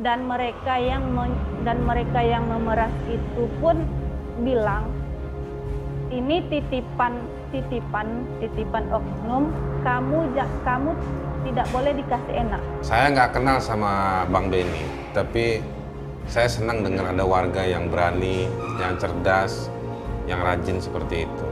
dan 0.00 0.24
mereka 0.24 0.80
yang 0.80 1.04
dan 1.68 1.84
mereka 1.84 2.24
yang 2.24 2.48
memeras 2.48 2.92
itu 3.12 3.44
pun 3.60 3.84
bilang 4.40 4.88
ini 6.08 6.40
titipan 6.48 7.20
titipan 7.52 8.24
titipan 8.40 8.88
oknum. 8.88 9.52
Kamu 9.82 10.30
kamu 10.62 10.90
tidak 11.42 11.66
boleh 11.74 11.92
dikasih 11.98 12.34
enak. 12.46 12.62
Saya 12.86 13.10
nggak 13.10 13.34
kenal 13.34 13.58
sama 13.58 14.22
bang 14.30 14.46
Beni 14.48 14.84
tapi 15.12 15.60
saya 16.24 16.48
senang 16.48 16.80
dengar 16.80 17.12
ada 17.12 17.26
warga 17.26 17.66
yang 17.66 17.90
berani 17.92 18.48
yang 18.80 18.96
cerdas 18.96 19.68
yang 20.24 20.40
rajin 20.40 20.78
seperti 20.78 21.26
itu 21.26 21.51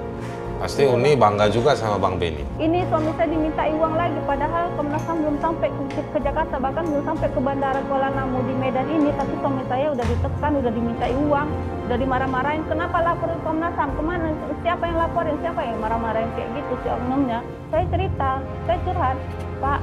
Pasti 0.60 0.84
Uni 0.84 1.16
bangga 1.16 1.48
juga 1.48 1.72
sama 1.72 1.96
Bang 1.96 2.20
Beni. 2.20 2.44
Ini 2.60 2.84
suami 2.92 3.08
saya 3.16 3.32
diminta 3.32 3.64
uang 3.64 3.96
lagi, 3.96 4.20
padahal 4.28 4.68
Komnas 4.76 5.00
HAM 5.08 5.24
belum 5.24 5.36
sampai 5.40 5.72
ke, 5.72 6.18
Jakarta, 6.20 6.60
bahkan 6.60 6.84
belum 6.84 7.00
sampai 7.00 7.32
ke 7.32 7.40
Bandara 7.40 7.80
Kuala 7.88 8.12
Namu 8.12 8.44
di 8.44 8.52
Medan 8.60 8.84
ini, 8.92 9.08
tapi 9.16 9.32
suami 9.40 9.64
saya 9.72 9.88
udah 9.96 10.04
ditekan, 10.04 10.52
udah 10.60 10.68
diminta 10.68 11.08
uang, 11.08 11.48
udah 11.88 11.96
dimarah-marahin. 11.96 12.60
Kenapa 12.68 13.00
laporin 13.00 13.40
Komnas 13.40 13.72
HAM? 13.72 13.88
Ke 13.96 14.02
mana? 14.04 14.36
Siapa 14.60 14.84
yang 14.84 14.98
laporin? 15.00 15.36
Siapa 15.40 15.60
yang 15.64 15.80
marah-marahin 15.80 16.28
kayak 16.36 16.52
gitu 16.52 16.72
si 16.84 16.88
oknumnya? 16.92 17.40
Saya 17.72 17.84
cerita, 17.88 18.30
saya 18.68 18.78
curhat, 18.84 19.16
Pak, 19.64 19.80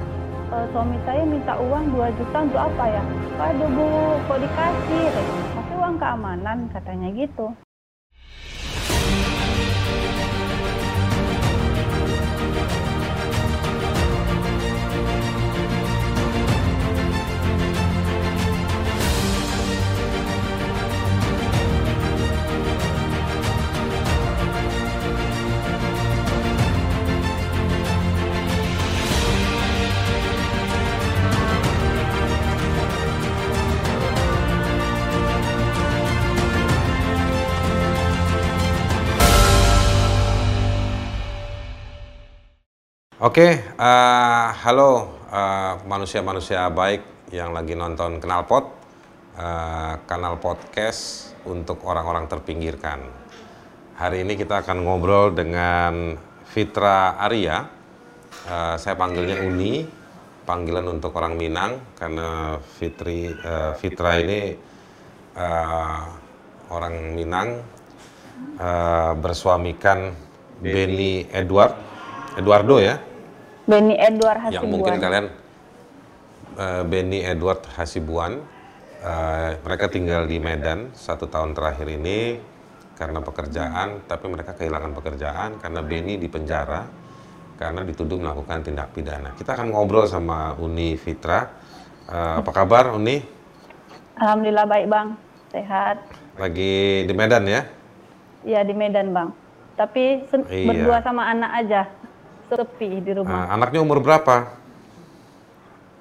uh, 0.54 0.66
suami 0.78 0.98
saya 1.09 1.26
minta 1.26 1.58
uang 1.58 1.90
2 1.90 2.18
juta 2.22 2.38
untuk 2.46 2.62
apa 2.62 2.86
ya? 2.86 3.04
Aduh 3.50 3.70
bu, 3.73 3.86
kok 4.30 4.40
dikasih? 4.46 5.06
Kasih 5.58 5.76
uang 5.82 5.98
keamanan 5.98 6.70
katanya 6.70 7.09
gitu. 7.18 7.50
Oke, 43.28 43.59
uh, 43.59 44.47
halo 44.64 45.20
manusia 45.83 46.23
manusia-manusia 46.23 46.72
baik 46.72 47.28
yang 47.36 47.52
lagi 47.52 47.75
nonton 47.75 48.23
Kenalpot, 48.23 48.72
uh, 49.36 50.00
kanal 50.08 50.39
podcast 50.39 51.36
untuk 51.44 51.84
orang-orang 51.84 52.31
terpinggirkan. 52.31 53.03
Hari 54.00 54.23
ini 54.23 54.39
kita 54.39 54.64
akan 54.64 54.80
ngobrol 54.80 55.36
dengan 55.36 56.16
Fitra 56.47 57.19
Arya. 57.19 57.67
Uh, 58.47 58.80
saya 58.80 58.95
panggilnya 58.95 59.44
Uni, 59.44 59.84
panggilan 60.47 60.88
untuk 60.88 61.12
orang 61.19 61.36
Minang 61.36 61.84
karena 62.00 62.56
Fitri 62.80 63.28
uh, 63.28 63.75
Fitra 63.75 64.23
ini 64.23 64.56
uh, 65.36 66.03
orang 66.72 67.12
Minang 67.12 67.59
uh, 68.56 69.12
bersuamikan 69.19 70.16
Benny 70.64 71.28
Edward 71.28 71.75
Eduardo 72.39 72.80
ya 72.80 73.17
Benny 73.68 74.00
Edward 74.00 74.40
Hasibuan. 74.40 74.64
Yang 74.64 74.72
mungkin 74.72 74.96
kalian 75.04 75.26
uh, 76.56 76.84
Benny 76.88 77.20
Edward 77.20 77.68
Hasibuan, 77.76 78.40
uh, 79.04 79.59
mereka 79.59 79.92
tinggal 79.92 80.24
di 80.24 80.40
Medan 80.40 80.96
satu 80.96 81.28
tahun 81.28 81.52
terakhir 81.52 81.92
ini 81.92 82.40
karena 82.96 83.20
pekerjaan, 83.20 84.08
tapi 84.08 84.26
mereka 84.32 84.56
kehilangan 84.56 84.96
pekerjaan 84.96 85.59
karena 85.59 85.84
Benny 85.84 86.16
di 86.16 86.32
penjara 86.32 86.88
karena 87.59 87.84
dituduh 87.84 88.16
melakukan 88.16 88.64
tindak 88.64 88.96
pidana. 88.96 89.36
Kita 89.36 89.59
akan 89.59 89.75
ngobrol 89.75 90.08
sama 90.08 90.56
Uni 90.64 90.96
Fitra. 90.96 91.68
Uh, 92.08 92.40
apa 92.40 92.52
kabar 92.56 92.96
Uni? 92.96 93.20
Alhamdulillah 94.16 94.64
baik 94.64 94.88
bang, 94.88 95.08
sehat. 95.52 96.08
Lagi 96.40 97.03
di 97.03 97.14
Medan 97.14 97.44
ya? 97.44 97.68
Iya 98.47 98.64
di 98.64 98.72
Medan 98.72 99.12
bang. 99.12 99.30
Tapi 99.75 100.24
iya. 100.24 100.66
berdua 100.72 101.03
sama 101.03 101.28
anak 101.28 101.52
aja 101.68 101.86
sepi 102.47 103.03
di 103.03 103.12
rumah. 103.12 103.47
Uh, 103.47 103.59
anaknya 103.59 103.80
umur 103.84 104.00
berapa? 104.00 104.47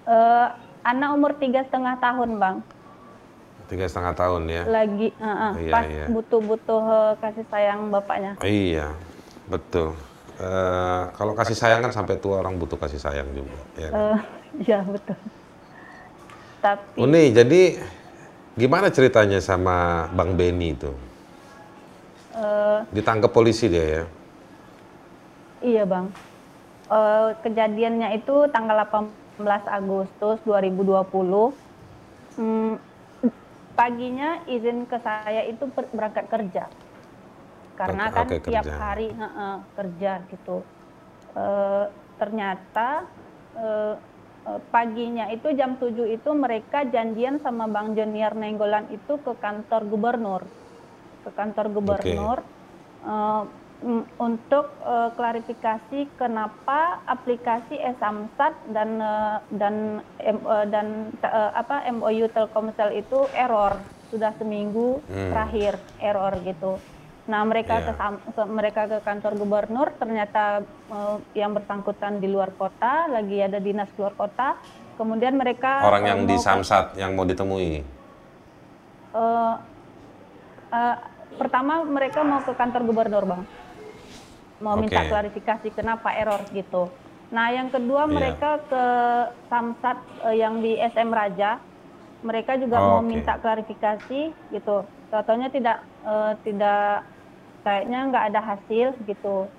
Uh, 0.06 0.48
anak 0.86 1.10
umur 1.18 1.34
tiga 1.34 1.66
setengah 1.66 1.98
tahun 1.98 2.38
bang. 2.38 2.56
Tiga 3.66 3.90
setengah 3.90 4.14
tahun 4.14 4.42
ya? 4.46 4.62
Lagi 4.70 5.10
uh, 5.18 5.26
uh, 5.26 5.52
iya, 5.58 5.72
pas 5.74 5.86
iya. 5.90 6.06
butuh-butuh 6.06 6.82
uh, 6.86 7.12
kasih 7.18 7.46
sayang 7.50 7.90
bapaknya. 7.90 8.38
Iya, 8.46 8.94
betul. 9.50 9.98
Uh, 10.38 11.10
kalau 11.18 11.32
kasih 11.34 11.56
sayang 11.58 11.82
kan 11.82 11.90
sampai 11.90 12.20
tua 12.22 12.38
orang 12.38 12.54
butuh 12.54 12.78
kasih 12.78 13.02
sayang 13.02 13.26
juga. 13.34 13.58
Ya, 13.74 13.90
uh, 13.90 14.18
ya 14.62 14.78
betul. 14.86 15.18
Tapi. 16.62 16.94
Uni, 17.02 17.34
jadi 17.34 17.82
gimana 18.54 18.94
ceritanya 18.94 19.42
sama 19.42 20.06
Bang 20.14 20.38
Beni 20.38 20.78
itu? 20.78 20.94
Uh, 22.36 22.86
Ditangkap 22.94 23.34
polisi 23.34 23.66
dia 23.66 23.82
ya? 23.82 24.04
Iya 25.64 25.82
bang 25.88 26.06
uh, 26.90 27.34
kejadiannya 27.42 28.18
itu 28.18 28.46
tanggal 28.50 28.86
18 28.86 29.42
Agustus 29.66 30.38
2020. 30.46 31.52
Hmm, 32.36 32.76
paginya 33.76 34.44
izin 34.48 34.88
ke 34.88 34.98
saya 35.02 35.44
itu 35.46 35.68
berangkat 35.72 36.26
kerja. 36.28 36.64
Karena 37.76 38.08
kan 38.08 38.26
okay, 38.28 38.40
tiap 38.40 38.64
kerja. 38.64 38.80
hari 38.80 39.08
uh, 39.12 39.24
uh, 39.24 39.56
kerja 39.76 40.12
gitu. 40.32 40.64
Uh, 41.36 41.84
ternyata 42.16 43.04
uh, 43.52 43.94
paginya 44.72 45.28
itu 45.28 45.52
jam 45.52 45.76
7 45.76 45.92
itu 46.08 46.30
mereka 46.32 46.88
janjian 46.88 47.42
sama 47.44 47.68
Bang 47.68 47.92
Junior 47.92 48.32
Nenggolan 48.32 48.88
itu 48.88 49.20
ke 49.20 49.32
kantor 49.36 49.84
gubernur. 49.84 50.42
Ke 51.26 51.30
kantor 51.36 51.66
gubernur. 51.76 52.38
Okay. 52.40 53.04
Uh, 53.06 53.44
untuk 54.16 54.72
uh, 54.80 55.12
klarifikasi 55.12 56.08
kenapa 56.16 57.04
aplikasi 57.04 57.76
Esamsat 57.76 58.56
dan 58.72 58.98
uh, 58.98 59.38
dan 59.52 60.00
uh, 60.24 60.64
dan 60.64 61.12
uh, 61.20 61.52
apa 61.52 61.84
MOU 61.92 62.24
Telkomsel 62.32 62.96
itu 62.96 63.28
error 63.36 63.76
sudah 64.08 64.32
seminggu 64.40 65.04
hmm. 65.04 65.30
terakhir 65.30 65.72
error 66.00 66.32
gitu. 66.40 66.80
Nah 67.28 67.42
mereka 67.44 67.84
yeah. 67.84 68.16
ke 68.32 68.42
mereka 68.48 68.82
ke 68.88 68.98
kantor 69.04 69.32
gubernur 69.36 69.92
ternyata 70.00 70.64
uh, 70.88 71.20
yang 71.36 71.52
bersangkutan 71.52 72.16
di 72.22 72.32
luar 72.32 72.56
kota 72.56 73.12
lagi 73.12 73.44
ada 73.44 73.60
dinas 73.60 73.92
luar 74.00 74.16
kota. 74.16 74.56
Kemudian 74.96 75.36
mereka 75.36 75.84
orang 75.84 76.04
yang 76.08 76.20
di 76.24 76.40
Samsat 76.40 76.96
yang 76.96 77.12
mau 77.12 77.28
ditemui. 77.28 77.84
Uh, 79.12 79.60
uh, 80.72 80.96
pertama 81.36 81.84
mereka 81.84 82.24
mau 82.24 82.40
ke 82.40 82.56
kantor 82.56 82.82
gubernur 82.88 83.24
bang 83.28 83.65
mau 84.60 84.76
okay. 84.76 84.82
minta 84.88 85.00
klarifikasi 85.08 85.68
kenapa 85.76 86.12
error 86.16 86.40
gitu. 86.52 86.88
Nah, 87.30 87.50
yang 87.50 87.68
kedua 87.68 88.06
yeah. 88.06 88.12
mereka 88.12 88.50
ke 88.70 88.84
Samsat 89.50 89.98
uh, 90.22 90.34
yang 90.36 90.62
di 90.62 90.78
SM 90.78 91.10
Raja, 91.10 91.58
mereka 92.22 92.54
juga 92.56 92.78
oh, 92.78 92.84
mau 92.86 93.00
okay. 93.02 93.08
minta 93.10 93.34
klarifikasi 93.38 94.20
gitu. 94.54 94.76
Contohnya 95.10 95.48
tidak 95.50 95.82
uh, 96.06 96.34
tidak 96.46 97.06
kayaknya 97.66 97.98
nggak 98.14 98.24
ada 98.34 98.40
hasil 98.54 98.94
gitu. 99.10 99.50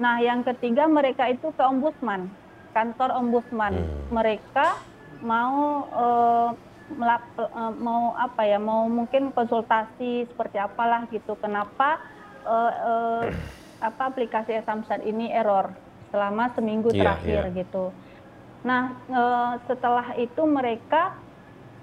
Nah, 0.00 0.16
yang 0.24 0.40
ketiga 0.40 0.88
mereka 0.88 1.28
itu 1.28 1.52
ke 1.52 1.60
ombudsman, 1.60 2.32
kantor 2.72 3.12
ombudsman. 3.20 3.76
Hmm. 3.76 4.16
Mereka 4.16 4.80
mau 5.20 5.84
uh, 5.92 6.48
melap, 6.96 7.24
uh, 7.36 7.72
mau 7.76 8.16
apa 8.16 8.48
ya, 8.48 8.56
mau 8.56 8.88
mungkin 8.88 9.28
konsultasi 9.36 10.24
seperti 10.24 10.56
apalah 10.56 11.04
gitu. 11.12 11.36
Kenapa 11.36 12.00
uh, 12.48 12.72
uh, 12.80 13.22
apa 13.80 14.12
aplikasi 14.12 14.60
Samsat 14.62 15.02
ini 15.08 15.32
error 15.32 15.72
selama 16.12 16.52
seminggu 16.52 16.92
yeah, 16.92 17.00
terakhir 17.00 17.40
yeah. 17.48 17.56
gitu. 17.64 17.84
Nah 18.62 18.82
e, 19.08 19.22
setelah 19.64 20.12
itu 20.20 20.42
mereka 20.44 21.16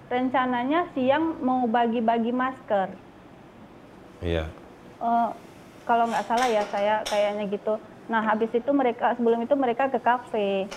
rencananya 0.07 0.87
siang 0.93 1.41
mau 1.41 1.65
bagi-bagi 1.65 2.31
masker. 2.31 2.93
Iya. 4.21 4.45
Yeah. 4.45 4.47
E, 5.01 5.09
kalau 5.89 6.05
nggak 6.05 6.25
salah 6.29 6.47
ya 6.47 6.63
saya 6.69 7.01
kayaknya 7.09 7.49
gitu. 7.49 7.81
Nah 8.07 8.21
habis 8.23 8.51
itu 8.53 8.69
mereka 8.71 9.17
sebelum 9.17 9.43
itu 9.43 9.55
mereka 9.57 9.89
ke 9.89 9.99
kafe. 9.99 10.69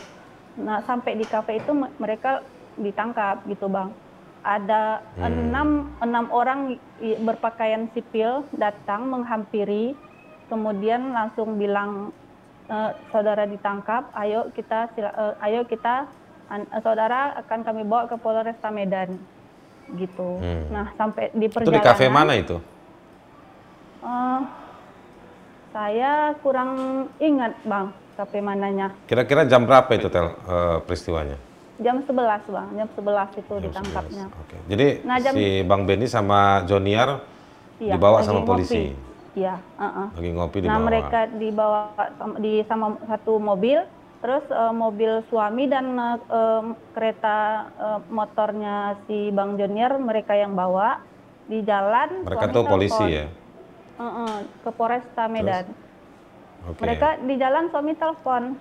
Nah 0.57 0.81
sampai 0.89 1.21
di 1.21 1.27
kafe 1.29 1.61
itu 1.61 1.77
mereka 2.01 2.41
ditangkap 2.81 3.45
gitu 3.45 3.69
bang. 3.69 3.93
Ada 4.41 5.05
hmm. 5.21 5.53
enam 5.53 5.69
enam 6.01 6.25
orang 6.33 6.81
berpakaian 7.21 7.93
sipil 7.93 8.49
datang 8.57 9.05
menghampiri 9.05 9.93
kemudian 10.51 11.11
langsung 11.11 11.55
bilang 11.55 12.11
e, 12.67 12.77
saudara 13.09 13.47
ditangkap, 13.47 14.11
ayo 14.13 14.51
kita 14.51 14.91
sila, 14.91 15.09
e, 15.09 15.25
ayo 15.45 15.63
kita 15.65 16.11
an, 16.47 16.67
e, 16.67 16.77
saudara 16.79 17.39
akan 17.39 17.63
kami 17.63 17.83
bawa 17.83 18.05
ke 18.05 18.17
Polresta 18.17 18.69
Medan. 18.69 19.15
gitu. 19.91 20.39
Hmm. 20.39 20.67
Nah 20.69 20.87
sampai 20.95 21.31
di 21.33 21.47
Itu 21.47 21.55
perjalanan. 21.57 21.75
di 21.77 21.83
kafe 21.85 22.07
mana 22.07 22.33
itu? 22.35 22.63
eh, 24.01 24.41
saya 25.69 26.13
kurang 26.39 26.71
ingat 27.19 27.59
bang 27.61 27.87
kafe 28.15 28.39
mananya. 28.39 28.95
Kira-kira 29.05 29.43
jam 29.45 29.65
berapa 29.65 29.91
itu 29.91 30.07
tel 30.07 30.31
eh, 30.37 30.79
peristiwanya? 30.81 31.35
Jam 31.77 31.97
11 31.99 32.15
bang, 32.47 32.69
jam 32.77 32.89
11 32.93 33.35
itu 33.35 33.51
Jam 33.51 33.63
ditangkapnya. 33.65 34.25
11. 34.29 34.41
Oke. 34.41 34.57
Jadi 34.69 34.87
Nah, 35.03 35.17
jam- 35.19 35.35
si 35.35 35.45
Bang 35.65 35.83
Benny 35.83 36.07
sama 36.07 36.41
Joniar 36.63 37.25
Iya, 37.81 37.97
dibawa 37.97 38.21
sama 38.21 38.45
ngopi. 38.45 38.93
Polisi. 39.41 39.47
Iya. 39.47 39.57
uh-uh. 39.81 40.09
Lagi 40.17 40.31
ngopi 40.37 40.57
Nah 40.61 40.67
dibawa. 40.69 40.85
mereka 40.85 41.21
dibawa 41.41 41.81
di 42.39 42.55
sama 42.69 42.87
satu 43.09 43.33
mobil, 43.41 43.79
terus 44.21 44.45
eh, 44.53 44.75
mobil 44.75 45.25
suami 45.33 45.65
dan 45.65 45.97
em, 46.29 46.65
kereta 46.93 47.39
eh, 47.81 48.01
motornya 48.13 49.01
si 49.09 49.33
Bang 49.33 49.57
Junior 49.57 49.97
mereka 49.97 50.37
yang 50.37 50.53
bawa 50.53 51.01
di 51.49 51.65
jalan. 51.65 52.29
Mereka 52.29 52.53
tuh 52.53 52.65
polisi 52.69 53.05
ya. 53.09 53.27
Uh-uh, 54.01 54.49
ke 54.65 54.71
Polresta 54.73 55.29
Medan. 55.29 55.69
Oke. 56.65 56.81
Mereka 56.81 57.21
di 57.25 57.37
jalan 57.37 57.69
suami 57.69 57.93
telepon, 57.93 58.57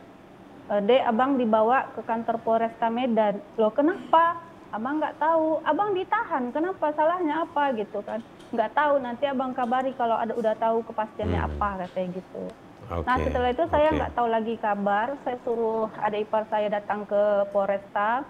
Dek, 0.67 1.01
abang 1.07 1.39
dibawa 1.39 1.87
ke 1.95 2.03
kantor 2.03 2.43
Polresta 2.43 2.91
Medan. 2.91 3.39
Loh 3.55 3.71
kenapa? 3.71 4.35
Abang 4.75 4.99
nggak 4.99 5.15
tahu. 5.15 5.63
Abang 5.63 5.95
ditahan. 5.95 6.51
Kenapa? 6.51 6.91
Salahnya 6.91 7.47
apa 7.47 7.71
gitu 7.73 8.03
kan? 8.03 8.19
Nggak 8.49 8.71
tahu. 8.73 8.93
Nanti 8.99 9.23
abang 9.25 9.53
kabari 9.53 9.91
kalau 9.93 10.17
ada 10.17 10.33
udah 10.33 10.53
tahu 10.57 10.81
kepastiannya 10.85 11.39
Hmm. 11.39 11.49
apa 11.53 11.69
katanya 11.85 12.09
gitu. 12.17 12.43
Oke. 12.89 13.05
Nah 13.05 13.15
setelah 13.21 13.49
itu 13.53 13.63
saya 13.69 13.87
nggak 13.93 14.13
tahu 14.17 14.27
lagi 14.27 14.55
kabar. 14.57 15.07
Saya 15.21 15.37
suruh 15.45 15.87
adik 16.01 16.25
ipar 16.25 16.43
saya 16.49 16.67
datang 16.67 17.05
ke 17.05 17.21
Polresta. 17.53 18.25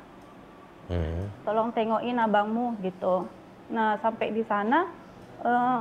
Hmm. 0.91 1.31
Tolong 1.45 1.69
tengokin 1.71 2.19
abangmu 2.19 2.75
gitu. 2.81 3.29
Nah 3.71 3.95
sampai 4.01 4.35
di 4.35 4.43
sana 4.43 4.83
eh, 5.39 5.79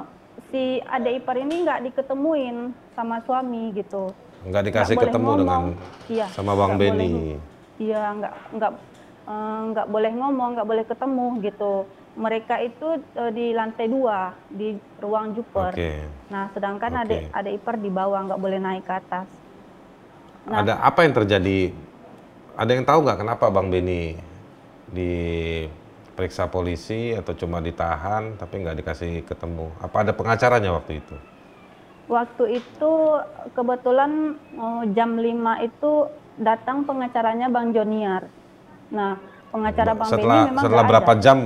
si 0.50 0.78
adik 0.78 1.24
ipar 1.24 1.36
ini 1.36 1.66
nggak 1.66 1.90
diketemuin 1.90 2.70
sama 2.94 3.18
suami 3.26 3.74
gitu. 3.74 4.14
Nggak 4.46 4.62
dikasih 4.70 4.94
boleh 4.94 5.06
ketemu 5.10 5.26
ngomong. 5.26 5.38
dengan 5.42 5.62
Iya, 6.06 6.26
sama 6.30 6.52
Bang 6.54 6.78
Benny. 6.78 7.34
Iya, 7.78 8.02
nggak 8.14 8.32
nggak 8.54 8.72
eh, 9.26 9.60
nggak 9.74 9.86
boleh 9.90 10.12
ngomong, 10.14 10.48
nggak 10.54 10.68
boleh 10.68 10.84
ketemu 10.86 11.26
gitu. 11.42 11.74
Mereka 12.18 12.54
itu 12.66 12.98
eh, 13.14 13.30
di 13.30 13.46
lantai 13.54 13.86
dua 13.86 14.34
di 14.50 14.74
ruang 14.98 15.38
juper. 15.38 15.70
Oke. 15.70 15.92
Nah, 16.34 16.50
sedangkan 16.50 16.90
Oke. 16.98 17.02
adik 17.06 17.22
adik 17.30 17.52
ipar 17.62 17.78
di 17.78 17.90
bawah 17.94 18.26
nggak 18.26 18.40
boleh 18.42 18.58
naik 18.58 18.82
ke 18.82 18.92
atas. 18.98 19.28
Nah. 20.50 20.66
Ada 20.66 20.82
apa 20.82 21.06
yang 21.06 21.14
terjadi? 21.14 21.70
Ada 22.58 22.70
yang 22.74 22.82
tahu 22.82 23.06
nggak 23.06 23.18
kenapa 23.22 23.46
Bang 23.54 23.70
Benny 23.70 24.18
diperiksa 24.90 26.50
polisi 26.50 27.14
atau 27.14 27.36
cuma 27.38 27.62
ditahan 27.62 28.34
tapi 28.34 28.66
nggak 28.66 28.82
dikasih 28.82 29.22
ketemu? 29.22 29.70
Apa 29.78 30.02
ada 30.02 30.10
pengacaranya 30.10 30.74
waktu 30.74 30.98
itu? 30.98 31.16
Waktu 32.10 32.44
itu 32.58 32.92
kebetulan 33.54 34.34
eh, 34.58 34.82
jam 34.96 35.14
5 35.14 35.68
itu 35.70 35.92
datang 36.40 36.82
pengacaranya 36.82 37.46
Bang 37.46 37.70
Joniar. 37.70 38.26
Nah, 38.88 39.20
pengacara 39.52 39.92
Bang 39.92 40.10
setelah 40.10 40.42
Benny 40.42 40.50
memang 40.50 40.62
setelah 40.64 40.84
berapa 40.86 41.12
ada. 41.12 41.22
jam? 41.22 41.38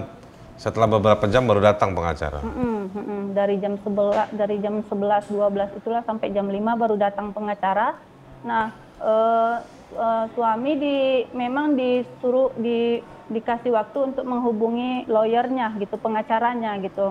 Setelah 0.62 0.86
beberapa 0.86 1.26
jam 1.26 1.42
baru 1.42 1.58
datang 1.58 1.90
pengacara. 1.90 2.38
Mm-mm, 2.38 2.94
mm-mm. 2.94 3.22
Dari 3.34 3.58
jam 3.58 3.74
11 3.82 4.30
dari 4.38 4.62
jam 4.62 4.78
11 4.86 5.34
12 5.34 5.78
itulah 5.82 6.06
sampai 6.06 6.30
jam 6.30 6.46
5 6.46 6.54
baru 6.78 6.94
datang 6.94 7.34
pengacara. 7.34 7.98
Nah, 8.46 8.70
eh, 9.02 9.56
eh, 9.98 10.24
suami 10.38 10.72
di 10.78 10.96
memang 11.34 11.74
disuruh 11.74 12.54
di 12.54 13.02
dikasih 13.26 13.74
waktu 13.74 14.14
untuk 14.14 14.22
menghubungi 14.22 15.10
lawyernya 15.10 15.74
gitu, 15.82 15.98
pengacaranya 15.98 16.78
gitu. 16.78 17.10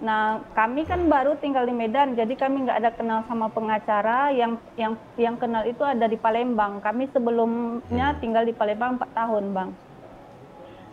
Nah, 0.00 0.40
kami 0.56 0.88
kan 0.88 1.04
baru 1.08 1.36
tinggal 1.36 1.68
di 1.68 1.76
Medan, 1.76 2.16
jadi 2.16 2.32
kami 2.32 2.64
nggak 2.64 2.80
ada 2.80 2.90
kenal 2.96 3.20
sama 3.28 3.52
pengacara 3.52 4.32
yang 4.32 4.56
yang 4.80 4.96
yang 5.20 5.36
kenal 5.36 5.68
itu 5.68 5.84
ada 5.84 6.08
di 6.08 6.16
Palembang. 6.16 6.80
Kami 6.80 7.12
sebelumnya 7.12 8.16
tinggal 8.24 8.48
di 8.48 8.56
Palembang 8.56 8.96
4 8.96 9.04
tahun, 9.12 9.44
Bang. 9.52 9.70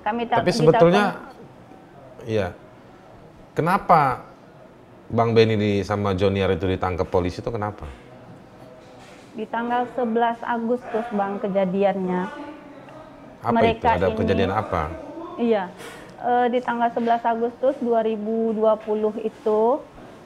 Kami 0.04 0.28
Tapi 0.28 0.52
sebetulnya, 0.52 1.32
iya. 2.26 2.56
Kenapa 3.54 4.26
Bang 5.08 5.38
Benny 5.38 5.54
di 5.54 5.72
sama 5.86 6.18
Joniar 6.18 6.50
itu 6.50 6.66
ditangkap 6.66 7.06
polisi 7.06 7.38
itu 7.38 7.52
kenapa? 7.54 7.86
Di 9.34 9.46
tanggal 9.46 9.86
11 9.94 10.42
Agustus 10.42 11.06
Bang 11.14 11.38
kejadiannya. 11.38 12.22
Apa 13.44 13.54
Mereka 13.54 13.88
itu? 13.88 13.98
Ada 14.00 14.08
ini- 14.10 14.18
kejadian 14.18 14.52
apa? 14.52 14.82
Iya. 15.38 15.64
Eh, 16.24 16.48
di 16.50 16.60
tanggal 16.64 16.90
11 16.90 17.22
Agustus 17.22 17.76
2020 17.78 19.20
itu 19.22 19.62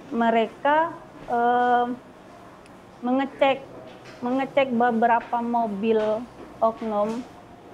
mereka 0.07 0.93
eh, 1.27 1.85
mengecek 3.01 3.59
mengecek 4.17 4.71
beberapa 4.71 5.38
mobil 5.39 6.00
oknum 6.59 7.19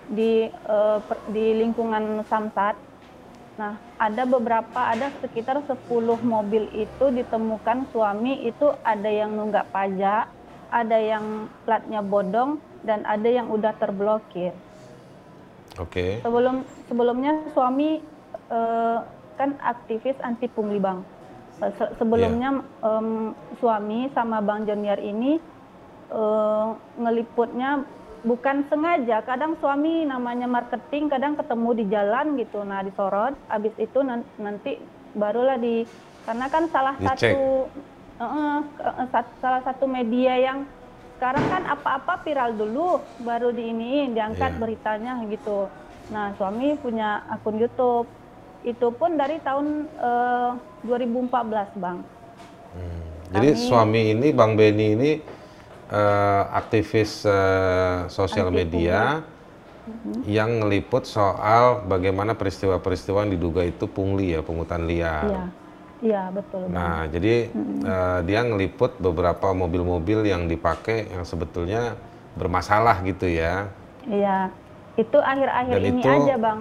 di 0.09 0.47
eh, 0.49 0.97
per- 1.03 1.25
di 1.29 1.45
lingkungan 1.61 2.25
Samsat. 2.25 2.73
Nah, 3.53 3.77
ada 4.01 4.25
beberapa 4.25 4.81
ada 4.81 5.13
sekitar 5.21 5.61
10 5.69 6.17
mobil 6.25 6.65
itu 6.73 7.05
ditemukan 7.13 7.85
suami 7.93 8.49
itu 8.49 8.65
ada 8.81 9.05
yang 9.05 9.37
nunggak 9.37 9.69
pajak, 9.69 10.25
ada 10.73 10.97
yang 10.97 11.53
platnya 11.61 12.01
bodong 12.01 12.57
dan 12.81 13.05
ada 13.05 13.29
yang 13.29 13.53
udah 13.53 13.77
terblokir. 13.77 14.57
Oke. 15.77 16.21
Sebelum 16.25 16.65
sebelumnya 16.89 17.45
suami 17.53 18.01
eh, 18.49 18.97
kan 19.37 19.49
aktivis 19.61 20.17
anti 20.25 20.49
pungli 20.49 20.81
bang. 20.81 21.05
Se- 21.61 21.73
se- 21.77 21.93
sebelumnya 22.01 22.49
em, 22.81 23.37
suami 23.61 24.09
sama 24.17 24.41
bang 24.41 24.65
Joniar 24.65 24.97
ini 24.97 25.37
eh, 26.09 26.67
ngeliputnya 26.97 27.85
bukan 28.23 28.65
sengaja. 28.65 29.21
Kadang 29.21 29.55
suami 29.57 30.03
namanya 30.03 30.47
marketing, 30.47 31.07
kadang 31.07 31.35
ketemu 31.35 31.69
di 31.73 31.85
jalan 31.85 32.25
gitu. 32.35 32.63
Nah 32.63 32.81
disorot. 32.81 33.35
Abis 33.47 33.75
itu 33.77 33.99
nan- 33.99 34.27
nanti 34.35 34.79
barulah 35.13 35.55
di 35.55 35.83
karena 36.23 36.47
kan 36.47 36.63
salah 36.67 36.95
Dicek. 36.95 37.35
satu 37.35 37.43
ke- 38.73 38.95
sat- 39.09 39.35
salah 39.37 39.61
satu 39.61 39.85
media 39.85 40.33
yang 40.35 40.63
sekarang 41.13 41.45
kan 41.45 41.63
apa-apa 41.69 42.19
viral 42.21 42.51
dulu 42.53 42.87
baru 43.19 43.51
di 43.51 43.69
ini 43.69 43.91
diangkat 44.09 44.55
Iya. 44.55 44.59
beritanya 44.59 45.13
gitu. 45.25 45.67
Nah 46.09 46.31
suami 46.33 46.75
punya 46.75 47.23
akun 47.29 47.55
YouTube 47.55 48.07
itu 48.63 48.87
pun 48.91 49.13
dari 49.13 49.39
tahun 49.39 49.87
eh, 49.93 50.49
2014 50.83 51.67
bang. 51.75 51.99
Hmm. 52.73 53.01
Jadi 53.29 53.49
Kami- 53.51 53.59
suami 53.61 54.01
ini 54.11 54.27
Bang 54.31 54.53
Benny 54.53 54.87
ini 54.93 55.11
eh, 55.93 56.43
aktivis 56.57 57.23
eh, 57.29 58.09
sosial 58.09 58.49
media 58.49 59.21
yang 60.23 60.63
ngeliput 60.63 61.03
soal 61.03 61.83
bagaimana 61.85 62.33
peristiwa-peristiwa 62.33 63.27
yang 63.27 63.31
diduga 63.35 63.61
itu 63.67 63.85
pungli 63.85 64.33
ya, 64.33 64.41
pungutan 64.41 64.87
liar. 64.87 65.27
Iya, 65.27 65.43
iya 66.01 66.21
betul. 66.31 66.63
Nah, 66.71 67.05
jadi 67.11 67.51
eh, 67.83 68.19
dia 68.25 68.39
ngeliput 68.41 68.97
beberapa 69.03 69.51
mobil-mobil 69.51 70.23
yang 70.25 70.47
dipakai 70.47 71.11
yang 71.11 71.27
sebetulnya 71.27 71.99
bermasalah 72.39 73.03
gitu 73.05 73.29
ya. 73.29 73.67
Iya, 74.07 74.49
itu 74.97 75.17
akhir-akhir 75.19 75.77
ini 75.83 76.01
itu 76.01 76.09
aja 76.09 76.35
bang. 76.39 76.59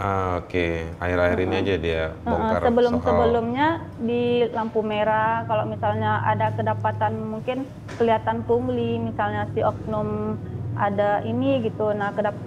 Ah, 0.00 0.40
Oke, 0.40 0.96
akhir-akhir 0.96 1.38
ini 1.44 1.54
aja 1.60 1.74
dia 1.76 2.02
bongkar 2.24 2.62
sebelum 2.64 2.94
soal 3.04 3.04
sebelumnya 3.04 3.66
di 4.00 4.48
lampu 4.48 4.80
merah 4.80 5.44
kalau 5.44 5.68
misalnya 5.68 6.24
ada 6.24 6.56
kedapatan 6.56 7.20
mungkin 7.20 7.68
kelihatan 8.00 8.48
pungli 8.48 8.96
misalnya 8.96 9.52
si 9.52 9.60
oknum 9.60 10.40
ada 10.72 11.20
ini 11.28 11.60
gitu 11.68 11.92
nah 11.92 12.16
kedap 12.16 12.40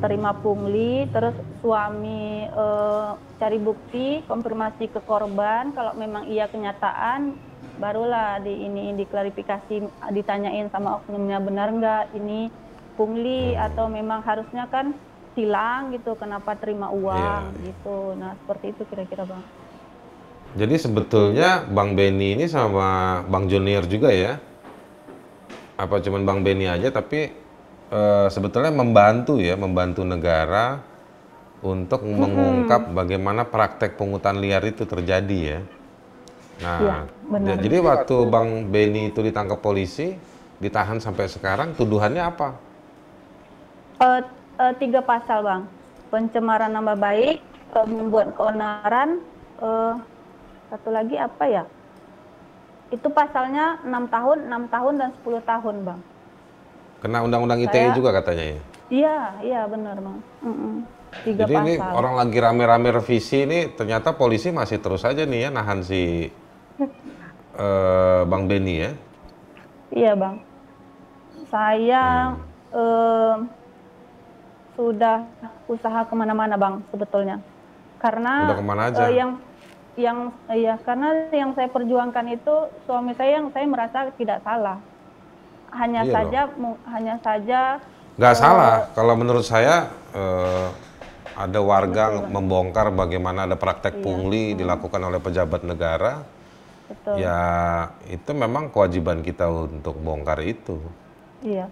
terima 0.00 0.32
pungli 0.40 1.04
terus 1.12 1.36
suami 1.60 2.48
eh, 2.48 3.08
cari 3.36 3.58
bukti 3.60 4.24
konfirmasi 4.24 4.88
ke 4.88 5.00
korban 5.04 5.76
kalau 5.76 5.92
memang 5.92 6.24
iya 6.24 6.48
kenyataan 6.48 7.36
barulah 7.76 8.40
di 8.40 8.64
ini 8.64 8.96
diklarifikasi 8.96 9.74
ditanyain 10.16 10.72
sama 10.72 11.04
oknumnya 11.04 11.36
benar 11.42 11.68
nggak 11.68 12.04
ini 12.16 12.48
pungli? 12.96 13.58
Atau 13.58 13.90
memang 13.90 14.22
harusnya 14.22 14.70
kan 14.70 14.94
hilang 15.34 15.94
gitu 15.94 16.14
kenapa 16.14 16.54
terima 16.58 16.88
uang 16.94 17.42
Iya. 17.54 17.66
gitu 17.74 17.96
nah 18.20 18.32
seperti 18.38 18.66
itu 18.74 18.82
kira-kira 18.90 19.24
bang 19.26 19.42
Jadi 20.54 20.78
sebetulnya 20.78 21.66
Bang 21.66 21.98
Benny 21.98 22.38
ini 22.38 22.46
sama 22.46 23.18
Bang 23.26 23.50
Junior 23.50 23.82
juga 23.90 24.14
ya? 24.14 24.38
Apa 25.74 25.98
cuman 25.98 26.22
Bang 26.22 26.46
Benny 26.46 26.70
aja 26.70 26.88
tapi 26.94 27.26
eh, 27.90 28.26
sebetulnya 28.30 28.70
membantu 28.70 29.42
ya, 29.42 29.58
membantu 29.58 30.06
negara 30.06 30.78
untuk 31.64 32.04
mengungkap 32.06 32.92
bagaimana 32.94 33.42
praktek 33.48 33.98
pungutan 33.98 34.38
liar 34.38 34.62
itu 34.62 34.86
terjadi 34.86 35.38
ya. 35.58 35.60
Nah, 36.62 36.78
Iya, 36.78 36.96
benar. 37.26 37.48
ja- 37.50 37.60
jadi 37.66 37.76
waktu 37.82 38.16
Bang 38.30 38.48
Benny 38.70 39.10
itu 39.10 39.20
ditangkap 39.26 39.58
polisi, 39.58 40.14
ditahan 40.62 41.02
sampai 41.02 41.26
sekarang, 41.26 41.74
tuduhannya 41.74 42.22
apa? 42.22 42.48
Eh, 44.00 44.20
eh, 44.60 44.72
tiga 44.78 45.00
pasal 45.02 45.42
bang. 45.42 45.62
Pencemaran 46.12 46.70
nama 46.70 46.94
baik 46.94 47.42
uh, 47.74 47.86
membuat 47.90 48.38
keonaran 48.38 49.18
uh, 49.58 49.98
satu 50.70 50.94
lagi 50.94 51.18
apa 51.18 51.44
ya? 51.50 51.64
Itu 52.94 53.10
pasalnya 53.10 53.82
enam 53.82 54.06
tahun 54.06 54.46
enam 54.46 54.70
tahun 54.70 54.94
dan 55.02 55.10
10 55.26 55.42
tahun 55.42 55.76
bang. 55.82 56.00
Kena 57.02 57.18
undang-undang 57.26 57.66
ITE 57.66 57.90
Saya, 57.90 57.96
juga 57.98 58.14
katanya 58.14 58.44
ya? 58.54 58.60
Iya 58.94 59.18
iya 59.42 59.60
benar 59.66 59.98
bang. 59.98 60.18
Mm 60.46 60.54
-mm. 60.54 60.74
Tiga 61.22 61.46
Jadi 61.46 61.54
pasal. 61.54 61.66
ini 61.66 61.74
orang 61.78 62.14
lagi 62.18 62.38
rame-rame 62.42 62.88
revisi 62.90 63.46
ini 63.46 63.70
ternyata 63.74 64.14
polisi 64.14 64.50
masih 64.50 64.82
terus 64.82 65.06
aja 65.06 65.22
nih 65.22 65.46
ya 65.46 65.50
nahan 65.54 65.82
si 65.82 66.30
uh, 67.58 68.22
Bang 68.26 68.50
Beni 68.50 68.74
ya? 68.82 68.90
Iya 69.94 70.12
bang. 70.18 70.36
Saya 71.46 72.34
hmm. 72.34 72.74
uh, 72.74 73.36
sudah 74.74 75.26
usaha 75.70 76.04
ke 76.06 76.14
mana-mana 76.14 76.58
bang 76.58 76.82
sebetulnya 76.90 77.38
karena 78.02 78.52
Udah 78.52 78.58
ke 78.58 78.66
mana 78.66 78.82
aja? 78.90 79.08
Uh, 79.08 79.12
yang 79.14 79.30
yang 79.94 80.18
ya 80.50 80.74
karena 80.82 81.30
yang 81.30 81.54
saya 81.54 81.70
perjuangkan 81.70 82.26
itu 82.34 82.54
suami 82.84 83.14
saya 83.14 83.38
yang 83.38 83.48
saya 83.54 83.64
merasa 83.70 84.10
tidak 84.18 84.42
salah 84.42 84.82
hanya 85.70 86.02
iya 86.06 86.12
saja 86.12 86.40
mu, 86.58 86.74
hanya 86.90 87.14
saja 87.22 87.78
nggak 88.18 88.34
uh, 88.34 88.38
salah 88.38 88.74
kalau 88.94 89.14
menurut 89.14 89.46
saya 89.46 89.90
uh, 90.14 90.68
ada 91.34 91.60
warga 91.62 92.04
betul, 92.14 92.30
membongkar 92.30 92.86
bagaimana 92.94 93.46
ada 93.46 93.58
praktek 93.58 93.98
iya. 93.98 94.02
pungli 94.02 94.44
hmm. 94.54 94.58
dilakukan 94.62 95.02
oleh 95.02 95.18
pejabat 95.22 95.62
negara 95.66 96.22
betul. 96.90 97.14
ya 97.18 97.38
itu 98.10 98.30
memang 98.34 98.70
kewajiban 98.70 99.22
kita 99.22 99.46
untuk 99.46 99.98
bongkar 100.02 100.42
itu 100.42 100.78
iya 101.42 101.70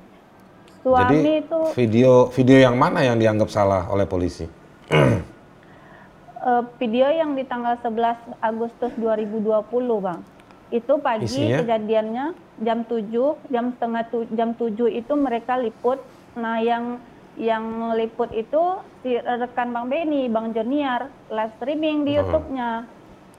Suami 0.82 1.14
Jadi 1.14 1.46
itu 1.46 1.58
video 1.78 2.12
video 2.34 2.58
yang 2.58 2.74
mana 2.74 3.06
yang 3.06 3.14
dianggap 3.14 3.48
salah 3.54 3.86
oleh 3.86 4.02
polisi? 4.02 4.50
uh, 4.90 6.62
video 6.82 7.06
yang 7.06 7.38
di 7.38 7.46
tanggal 7.46 7.78
11 7.78 8.42
Agustus 8.42 8.90
2020, 8.98 9.62
Bang. 10.02 10.26
Itu 10.74 10.98
pagi 10.98 11.30
Isinya? 11.30 11.62
kejadiannya 11.62 12.26
jam 12.66 12.82
7, 12.82 13.14
jam 13.54 13.64
setengah 13.78 14.02
tu, 14.10 14.26
jam 14.34 14.58
7 14.58 14.74
itu 14.90 15.12
mereka 15.14 15.54
liput. 15.54 16.02
Nah, 16.34 16.58
yang 16.58 16.98
yang 17.38 17.94
liput 17.94 18.34
itu 18.34 18.82
si 19.06 19.14
rekan 19.22 19.70
Bang 19.70 19.86
Beni, 19.86 20.26
Bang 20.26 20.50
Joniar, 20.50 21.14
live 21.30 21.54
streaming 21.62 22.02
di 22.02 22.18
hmm. 22.18 22.18
YouTube-nya. 22.26 22.70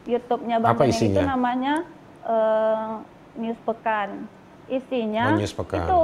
YouTube-nya 0.08 0.58
Bang 0.64 0.80
Apa 0.80 0.88
Beni 0.88 0.96
isinya? 0.96 1.12
itu 1.12 1.22
namanya 1.28 1.76
uh, 2.24 3.04
News 3.36 3.60
Pekan. 3.68 4.32
Isinya 4.72 5.36
oh, 5.36 5.44
News 5.44 5.52
Pekan. 5.52 5.84
itu 5.84 6.04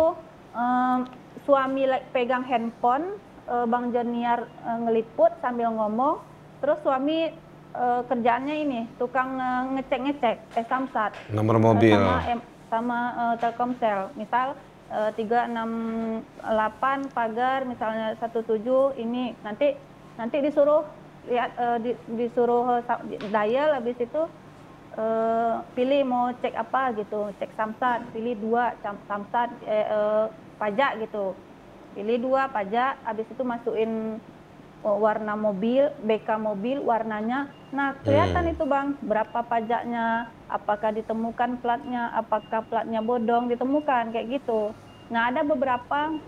um, 0.51 0.99
suami 1.45 1.85
pegang 2.13 2.43
handphone, 2.45 3.17
uh, 3.49 3.65
Bang 3.65 3.91
Joniar 3.93 4.45
uh, 4.65 4.77
ngeliput 4.87 5.31
sambil 5.41 5.69
ngomong, 5.73 6.19
terus 6.61 6.77
suami 6.85 7.33
uh, 7.73 8.01
kerjaannya 8.05 8.55
ini 8.65 8.87
tukang 8.97 9.39
uh, 9.39 9.63
ngecek-ngecek 9.77 10.37
eh 10.57 10.65
samsat. 10.67 11.13
Nomor 11.33 11.59
mobil. 11.61 11.97
Uh, 11.97 12.21
sama 12.21 12.41
sama 12.69 12.99
uh, 13.17 13.35
Telkomsel. 13.41 14.13
Misal 14.13 14.53
uh, 14.93 15.09
368 15.13 17.13
pagar 17.13 17.65
misalnya 17.65 18.15
17 18.17 19.01
ini 19.01 19.33
nanti 19.41 19.73
nanti 20.17 20.41
disuruh 20.43 20.83
lihat 21.29 21.51
uh, 21.57 21.77
di, 21.79 21.95
disuruh 22.17 22.81
uh, 22.81 23.01
dial 23.29 23.73
habis 23.77 23.95
itu 24.01 24.27
uh, 24.97 25.61
pilih 25.77 26.01
mau 26.03 26.33
cek 26.33 26.55
apa 26.57 26.93
gitu 26.97 27.29
cek 27.37 27.53
samsat 27.53 28.01
pilih 28.11 28.35
dua 28.39 28.73
samsat 28.83 29.49
eh, 29.67 29.85
uh, 29.87 30.27
pajak 30.59 30.99
gitu. 31.01 31.33
Pilih 31.97 32.21
dua 32.21 32.51
pajak 32.51 33.01
habis 33.07 33.25
itu 33.25 33.41
masukin 33.41 34.21
oh, 34.85 34.99
warna 35.01 35.33
mobil 35.33 35.89
BK 36.03 36.37
mobil 36.37 36.77
warnanya. 36.83 37.49
Nah 37.71 37.97
kelihatan 38.03 38.51
hmm. 38.51 38.53
itu 38.53 38.63
bang 38.67 38.87
berapa 39.01 39.39
pajaknya 39.41 40.29
apakah 40.51 40.93
ditemukan 40.93 41.63
platnya 41.63 42.13
apakah 42.13 42.61
platnya 42.67 42.99
bodong 42.99 43.49
ditemukan 43.49 44.11
kayak 44.13 44.39
gitu. 44.43 44.75
Nah 45.09 45.31
ada 45.31 45.41
beberapa 45.41 46.19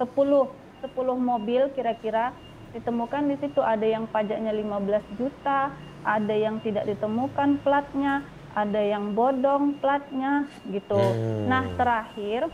10 0.00 0.08
10 0.08 0.90
mobil 1.20 1.70
kira-kira 1.76 2.34
ditemukan 2.74 3.30
di 3.30 3.36
situ. 3.38 3.62
Ada 3.62 3.86
yang 3.86 4.10
pajaknya 4.10 4.50
15 4.50 5.20
juta 5.20 5.70
ada 6.04 6.34
yang 6.36 6.60
tidak 6.60 6.84
ditemukan 6.84 7.64
platnya 7.64 8.20
ada 8.54 8.78
yang 8.78 9.16
bodong 9.18 9.82
platnya 9.82 10.46
gitu. 10.70 10.94
Hmm. 10.94 11.50
nah 11.50 11.64
terakhir 11.74 12.46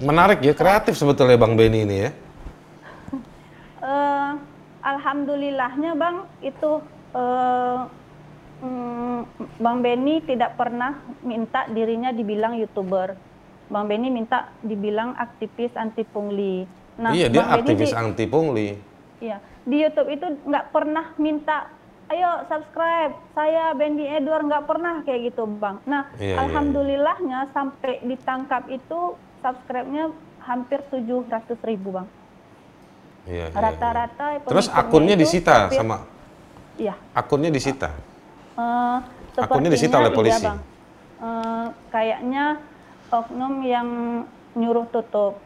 Menarik 0.00 0.40
ya, 0.40 0.56
kreatif 0.56 0.96
sebetulnya 0.96 1.36
Bang 1.36 1.54
Beni 1.54 1.84
ini 1.84 1.96
ya. 2.08 2.10
Uh, 3.80 4.32
Alhamdulillahnya 4.80 5.92
Bang 5.96 6.24
itu 6.40 6.80
uh, 7.12 7.84
um, 8.64 9.28
Bang 9.60 9.84
Beni 9.84 10.24
tidak 10.24 10.56
pernah 10.56 10.96
minta 11.20 11.68
dirinya 11.68 12.10
dibilang 12.10 12.56
youtuber. 12.56 13.16
Bang 13.68 13.86
Beni 13.86 14.08
minta 14.08 14.50
dibilang 14.64 15.14
aktivis 15.20 15.76
anti 15.76 16.02
pungli. 16.02 16.64
Nah, 16.96 17.12
iya 17.12 17.28
dia 17.28 17.44
Bang 17.44 17.60
aktivis 17.60 17.92
di, 17.92 17.96
anti 17.96 18.24
pungli. 18.24 18.68
Iya 19.20 19.38
di 19.64 19.76
YouTube 19.84 20.10
itu 20.12 20.26
nggak 20.48 20.72
pernah 20.72 21.12
minta 21.20 21.68
ayo 22.10 22.42
subscribe 22.48 23.14
saya 23.36 23.76
Bendy 23.76 24.08
Edward 24.08 24.48
nggak 24.48 24.64
pernah 24.66 24.94
kayak 25.04 25.30
gitu 25.32 25.44
bang. 25.46 25.78
Nah 25.86 26.10
iya, 26.16 26.24
iya, 26.24 26.34
iya. 26.34 26.36
alhamdulillahnya 26.42 27.38
iya. 27.46 27.52
sampai 27.52 27.94
ditangkap 28.02 28.66
itu 28.72 29.14
subscribe-nya 29.40 30.14
hampir 30.44 30.80
700 30.88 31.56
ribu 31.68 31.96
bang. 31.96 32.08
Iya, 33.28 33.46
Rata-rata. 33.52 34.24
Iya, 34.36 34.38
iya. 34.40 34.48
Terus 34.48 34.66
akunnya 34.72 35.16
disita 35.16 35.68
hampir, 35.68 35.76
sama? 35.76 35.96
Iya. 36.80 36.94
Akunnya 37.12 37.50
disita? 37.52 37.92
Uh, 38.56 38.98
akunnya 39.36 39.70
disita 39.72 40.00
oleh 40.00 40.12
iya, 40.12 40.16
polisi? 40.16 40.40
Iya, 40.40 40.48
bang. 40.48 40.58
Uh, 41.20 41.66
kayaknya 41.92 42.44
oknum 43.12 43.54
yang 43.66 43.88
nyuruh 44.56 44.88
tutup. 44.88 45.36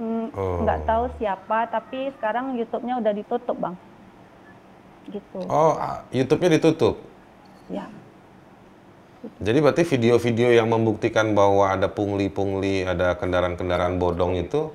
Mm, 0.00 0.32
nggak 0.34 0.78
oh. 0.82 0.86
tahu 0.88 1.04
siapa, 1.20 1.68
tapi 1.68 2.10
sekarang 2.16 2.56
YouTube-nya 2.56 2.98
udah 3.02 3.12
ditutup 3.12 3.56
bang. 3.58 3.74
Gitu. 5.10 5.40
Oh, 5.50 5.74
YouTube-nya 6.14 6.56
ditutup? 6.56 7.02
Ya. 7.68 7.86
Jadi 9.22 9.58
berarti 9.62 9.82
video-video 9.86 10.50
yang 10.50 10.66
membuktikan 10.66 11.30
bahwa 11.30 11.70
ada 11.70 11.86
pungli-pungli, 11.86 12.82
ada 12.82 13.14
kendaraan-kendaraan 13.14 13.94
bodong 14.02 14.34
itu 14.34 14.74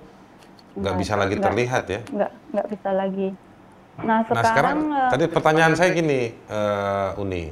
nggak 0.77 0.95
bisa 0.95 1.19
lagi 1.19 1.35
enggak, 1.35 1.45
terlihat 1.51 1.83
ya? 1.91 1.99
Nggak, 2.07 2.31
nggak 2.55 2.67
bisa 2.71 2.89
lagi. 2.95 3.29
Nah 3.97 4.19
sekarang, 4.23 4.37
nah, 4.37 4.45
sekarang 4.47 4.77
uh, 4.93 5.11
tadi 5.11 5.25
pertanyaan 5.27 5.73
saya 5.75 5.89
gini, 5.91 6.31
uh, 6.47 7.19
Uni, 7.19 7.51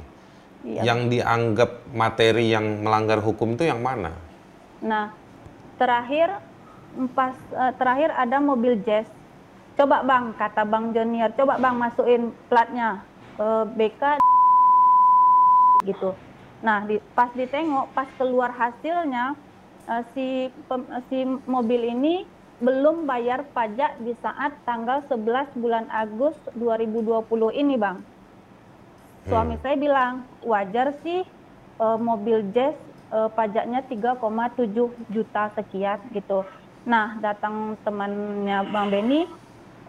iya. 0.64 0.88
yang 0.88 1.12
dianggap 1.12 1.84
materi 1.92 2.48
yang 2.48 2.80
melanggar 2.80 3.20
hukum 3.20 3.58
itu 3.60 3.68
yang 3.68 3.82
mana? 3.84 4.16
Nah 4.80 5.12
terakhir 5.76 6.40
pas 7.12 7.36
uh, 7.52 7.72
terakhir 7.76 8.08
ada 8.16 8.40
mobil 8.40 8.80
jazz. 8.88 9.04
Coba 9.76 10.00
bang, 10.00 10.32
kata 10.32 10.64
bang 10.64 10.96
Jonier, 10.96 11.28
coba 11.36 11.60
bang 11.60 11.76
masukin 11.76 12.32
platnya 12.48 13.04
uh, 13.36 13.68
BK 13.68 14.16
gitu 15.84 16.16
Nah, 16.64 16.88
di, 16.88 16.96
pas 17.12 17.28
ditengok, 17.36 17.92
pas 17.92 18.08
keluar 18.16 18.48
hasilnya, 18.52 19.36
uh, 19.88 20.02
si 20.16 20.48
pem, 20.68 20.82
si 21.12 21.18
mobil 21.44 21.92
ini 21.92 22.24
belum 22.56 23.04
bayar 23.04 23.44
pajak 23.52 24.00
di 24.00 24.16
saat 24.24 24.56
tanggal 24.64 25.04
11 25.12 25.52
bulan 25.60 25.84
Agustus 25.92 26.48
2020 26.56 27.52
ini, 27.52 27.76
Bang. 27.76 28.00
Suami 29.28 29.60
hmm. 29.60 29.62
saya 29.62 29.76
bilang, 29.76 30.24
wajar 30.40 30.96
sih 31.04 31.20
uh, 31.76 32.00
mobil 32.00 32.40
Jazz 32.56 32.72
uh, 33.12 33.28
pajaknya 33.28 33.84
3,7 33.84 34.72
juta 35.12 35.52
sekian 35.52 36.00
gitu. 36.16 36.48
Nah, 36.88 37.18
datang 37.20 37.76
temannya 37.84 38.64
Bang 38.72 38.88
Beni, 38.88 39.28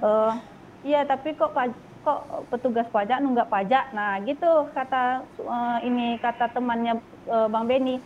uh, 0.03 0.36
iya 0.83 1.05
tapi 1.07 1.31
kok 1.38 1.55
pajak 1.55 1.87
kok 2.04 2.50
petugas 2.51 2.88
pajak 2.89 3.22
nunggak 3.22 3.50
pajak. 3.50 3.94
Nah, 3.94 4.20
gitu 4.25 4.70
kata 4.74 5.24
uh, 5.42 5.77
ini 5.82 6.18
kata 6.20 6.51
temannya 6.51 7.00
uh, 7.30 7.48
Bang 7.48 7.66
Beni. 7.70 8.00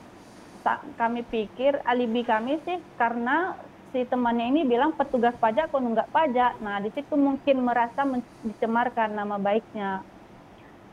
Kami 0.98 1.26
pikir 1.26 1.82
alibi 1.90 2.22
kami 2.22 2.62
sih 2.62 2.78
karena 2.94 3.58
si 3.90 4.06
temannya 4.06 4.54
ini 4.54 4.62
bilang 4.64 4.94
petugas 4.94 5.34
pajak 5.42 5.74
kok 5.74 5.82
nunggak 5.82 6.12
pajak. 6.14 6.62
Nah, 6.62 6.78
di 6.80 6.94
situ 6.94 7.18
mungkin 7.18 7.66
merasa 7.66 8.06
dicemarkan 8.46 9.18
nama 9.18 9.42
baiknya. 9.42 10.06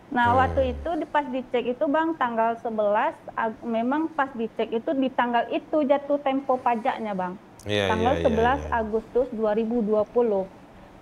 Nah, 0.08 0.32
hmm. 0.32 0.38
waktu 0.40 0.60
itu 0.72 0.88
pas 1.12 1.26
dicek 1.28 1.64
itu 1.76 1.84
Bang 1.84 2.16
tanggal 2.16 2.56
11 2.64 3.60
memang 3.60 4.08
pas 4.16 4.32
dicek 4.32 4.72
itu 4.72 4.90
di 4.96 5.12
tanggal 5.12 5.44
itu 5.52 5.84
jatuh 5.84 6.16
tempo 6.24 6.56
pajaknya 6.56 7.12
Bang. 7.12 7.36
Yeah, 7.68 7.92
tanggal 7.92 8.14
yeah, 8.16 8.24
11 8.24 8.32
yeah, 8.32 8.56
yeah. 8.56 8.80
Agustus 8.80 9.28
2020. 9.36 10.48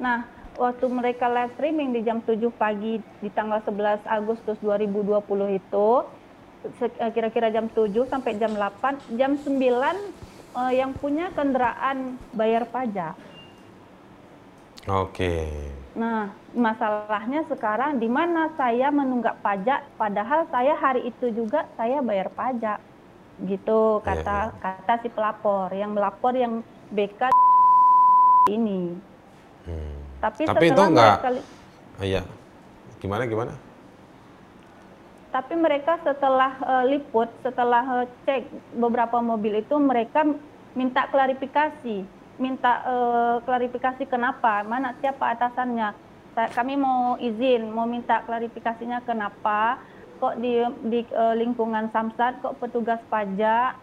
Nah, 0.03 0.27
waktu 0.57 0.87
mereka 0.89 1.29
live 1.29 1.53
streaming 1.55 1.93
di 1.93 2.01
jam 2.03 2.25
7 2.25 2.41
pagi 2.57 2.99
di 3.21 3.29
tanggal 3.33 3.61
11 3.63 4.03
Agustus 4.09 4.57
2020 4.65 5.21
itu 5.61 5.89
eh, 6.81 7.11
kira-kira 7.13 7.53
jam 7.53 7.69
7 7.69 7.93
sampai 8.09 8.41
jam 8.41 8.57
8, 8.57 9.17
jam 9.21 9.37
9 9.37 9.47
uh, 10.57 10.73
yang 10.73 10.97
punya 10.97 11.29
kendaraan 11.37 12.17
bayar 12.33 12.65
pajak. 12.73 13.15
Oke. 14.89 15.45
Nah, 15.99 16.31
masalahnya 16.55 17.43
sekarang 17.51 17.99
di 17.99 18.07
mana 18.07 18.55
saya 18.55 18.89
menunggak 18.95 19.43
pajak 19.43 19.83
padahal 19.99 20.47
saya 20.49 20.79
hari 20.79 21.11
itu 21.11 21.35
juga 21.35 21.69
saya 21.77 22.01
bayar 22.01 22.31
pajak. 22.33 22.79
Gitu 23.45 24.01
kata 24.01 24.55
iya. 24.55 24.57
kata 24.63 24.95
si 25.05 25.09
pelapor 25.13 25.69
yang 25.75 25.93
melapor 25.93 26.33
yang 26.33 26.65
BK 26.95 27.29
ini. 28.49 28.95
Hmm. 29.67 30.06
Tapi, 30.27 30.43
Tapi 30.43 30.67
itu 30.67 30.83
enggak- 30.83 31.23
mereka 31.23 31.31
Iya. 32.03 32.23
Gimana 32.99 33.25
gimana? 33.25 33.55
tapi 35.29 35.53
mereka 35.53 36.01
setelah 36.01 36.57
eh, 36.57 36.85
liput, 36.89 37.29
setelah 37.43 37.85
eh, 38.01 38.07
cek 38.25 38.43
beberapa 38.73 39.21
mobil 39.21 39.61
itu 39.61 39.77
mereka 39.77 40.25
minta 40.73 41.05
klarifikasi, 41.07 42.09
minta 42.37 42.73
eh, 42.83 43.37
klarifikasi 43.45 44.01
kenapa, 44.07 44.65
mana 44.65 44.97
siapa 44.97 45.37
atasannya. 45.37 45.93
Sa- 46.33 46.49
Kami 46.51 46.75
mau 46.75 47.21
izin, 47.21 47.69
mau 47.69 47.85
minta 47.85 48.25
klarifikasinya 48.25 49.05
kenapa 49.05 49.77
kok 50.17 50.41
di 50.41 50.57
di 50.87 51.05
eh, 51.05 51.35
lingkungan 51.37 51.93
Samsat 51.93 52.41
kok 52.41 52.57
petugas 52.57 53.05
pajak 53.07 53.77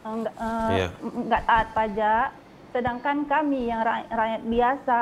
eh, 0.00 0.14
nggak 0.14 0.34
eh, 0.38 0.70
Iya. 0.76 0.88
nggak 1.02 1.42
taat 1.44 1.68
pajak, 1.74 2.26
sedangkan 2.70 3.26
kami 3.26 3.66
yang 3.66 3.82
ra- 3.82 4.06
rakyat 4.06 4.42
biasa 4.44 4.98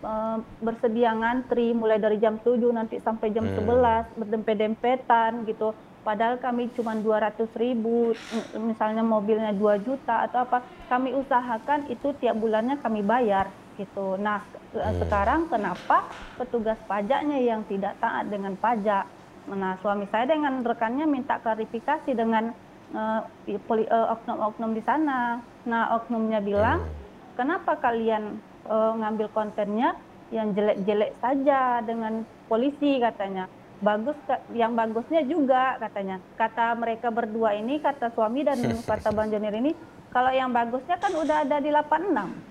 eh, 0.00 0.36
bersedia 0.58 1.12
ngantri 1.12 1.72
mulai 1.72 1.96
dari 1.96 2.16
jam 2.16 2.38
7 2.38 2.70
nanti 2.70 2.98
sampai 2.98 3.30
jam 3.30 3.44
Hmm. 3.44 3.56
11 3.56 4.04
berdempet-dempetan 4.14 5.44
gitu. 5.44 5.72
Padahal 6.00 6.40
kami 6.40 6.72
cuma 6.72 6.96
200 6.96 7.52
ribu, 7.54 8.16
misalnya 8.56 9.04
mobilnya 9.04 9.52
2 9.52 9.76
juta 9.78 10.24
atau 10.24 10.42
apa, 10.42 10.58
kami 10.86 11.12
usahakan 11.12 11.86
itu 11.86 12.16
tiap 12.16 12.34
bulannya 12.34 12.80
kami 12.80 13.04
bayar 13.04 13.52
gitu. 13.74 14.16
Nah 14.16 14.40
ke- 14.48 14.80
Hmm. 14.80 14.96
sekarang 14.96 15.40
kenapa 15.46 16.08
petugas 16.34 16.80
pajaknya 16.82 17.36
yang 17.38 17.64
tidak 17.64 18.00
taat 18.00 18.26
dengan 18.26 18.56
pajak? 18.56 19.12
Nah 19.46 19.76
suami 19.76 20.08
saya 20.08 20.24
dengan 20.24 20.60
rekannya 20.60 21.04
minta 21.04 21.36
klarifikasi 21.36 22.10
dengan 22.10 22.56
eh, 22.90 23.20
poli- 23.60 23.86
eh, 23.86 24.06
oknum-oknum 24.10 24.74
di 24.74 24.82
sana. 24.82 25.38
Nah 25.62 25.94
oknumnya 25.94 26.40
bilang, 26.40 26.82
Hmm. 26.82 26.96
kenapa 27.36 27.78
kalian 27.78 28.42
eh, 28.70 28.92
ngambil 28.96 29.26
kontennya 29.34 29.98
yang 30.30 30.54
jelek-jelek 30.54 31.18
saja 31.18 31.82
dengan 31.82 32.22
polisi 32.46 33.02
katanya. 33.02 33.50
Bagus 33.80 34.14
yang 34.52 34.76
bagusnya 34.76 35.24
juga 35.24 35.74
katanya. 35.80 36.20
Kata 36.36 36.76
mereka 36.76 37.08
berdua 37.10 37.56
ini 37.56 37.82
kata 37.82 38.14
suami 38.14 38.46
dan 38.46 38.60
kata 38.90 39.10
bang 39.10 39.28
Jonir 39.28 39.54
ini 39.58 39.72
kalau 40.10 40.30
yang 40.30 40.50
bagusnya 40.50 40.96
kan 40.96 41.12
udah 41.14 41.42
ada 41.42 41.58
di 41.58 41.70
86 41.70 42.50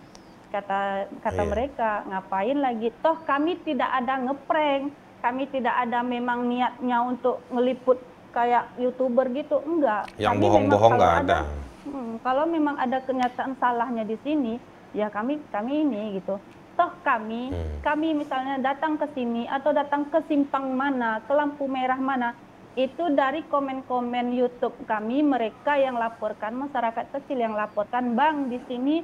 kata 0.49 0.79
kata 1.21 1.43
Iya. 1.45 1.49
mereka 1.49 1.89
ngapain 2.09 2.57
lagi? 2.57 2.89
Toh 2.99 3.17
kami 3.23 3.61
tidak 3.61 3.89
ada 3.93 4.17
ngeprank. 4.17 4.89
Kami 5.19 5.43
tidak 5.51 5.75
ada 5.75 5.99
memang 5.99 6.47
niatnya 6.47 7.03
untuk 7.03 7.43
ngeliput 7.51 7.99
kayak 8.31 8.71
youtuber 8.79 9.27
gitu 9.29 9.59
enggak. 9.67 10.07
Yang 10.15 10.35
bohong-bohong 10.39 10.95
kalau 10.95 10.99
nggak 11.03 11.15
ada. 11.27 11.39
Hmm, 11.83 12.13
kalau 12.23 12.43
memang 12.47 12.75
ada 12.79 13.03
kenyataan 13.03 13.51
salahnya 13.59 14.07
di 14.07 14.15
sini, 14.23 14.55
ya 14.93 15.07
kami 15.09 15.39
kami 15.53 15.85
ini 15.85 16.21
gitu. 16.21 16.37
Toh 16.79 16.91
kami 17.03 17.51
Hmm. 17.51 17.83
kami 17.83 18.15
misalnya 18.15 18.55
datang 18.63 18.95
ke 18.95 19.11
sini 19.11 19.43
atau 19.51 19.75
datang 19.75 20.07
ke 20.07 20.23
simpang 20.31 20.71
mana, 20.75 21.19
ke 21.27 21.33
lampu 21.35 21.67
merah 21.67 21.99
mana, 21.99 22.31
itu 22.79 23.03
dari 23.11 23.43
komen-komen 23.51 24.31
YouTube 24.31 24.75
kami 24.87 25.19
mereka 25.19 25.75
yang 25.75 25.99
laporkan 25.99 26.55
masyarakat 26.55 27.11
kecil 27.11 27.35
yang 27.35 27.51
laporkan, 27.51 28.15
bang 28.15 28.47
di 28.47 28.63
sini 28.63 29.03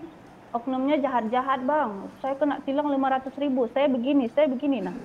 oknumnya 0.56 1.04
jahat-jahat 1.04 1.68
bang, 1.68 2.08
saya 2.24 2.40
kena 2.40 2.64
tilang 2.64 2.88
500 2.88 3.36
ribu, 3.36 3.68
saya 3.76 3.92
begini, 3.92 4.32
saya 4.32 4.48
begini 4.48 4.80
nah. 4.80 4.96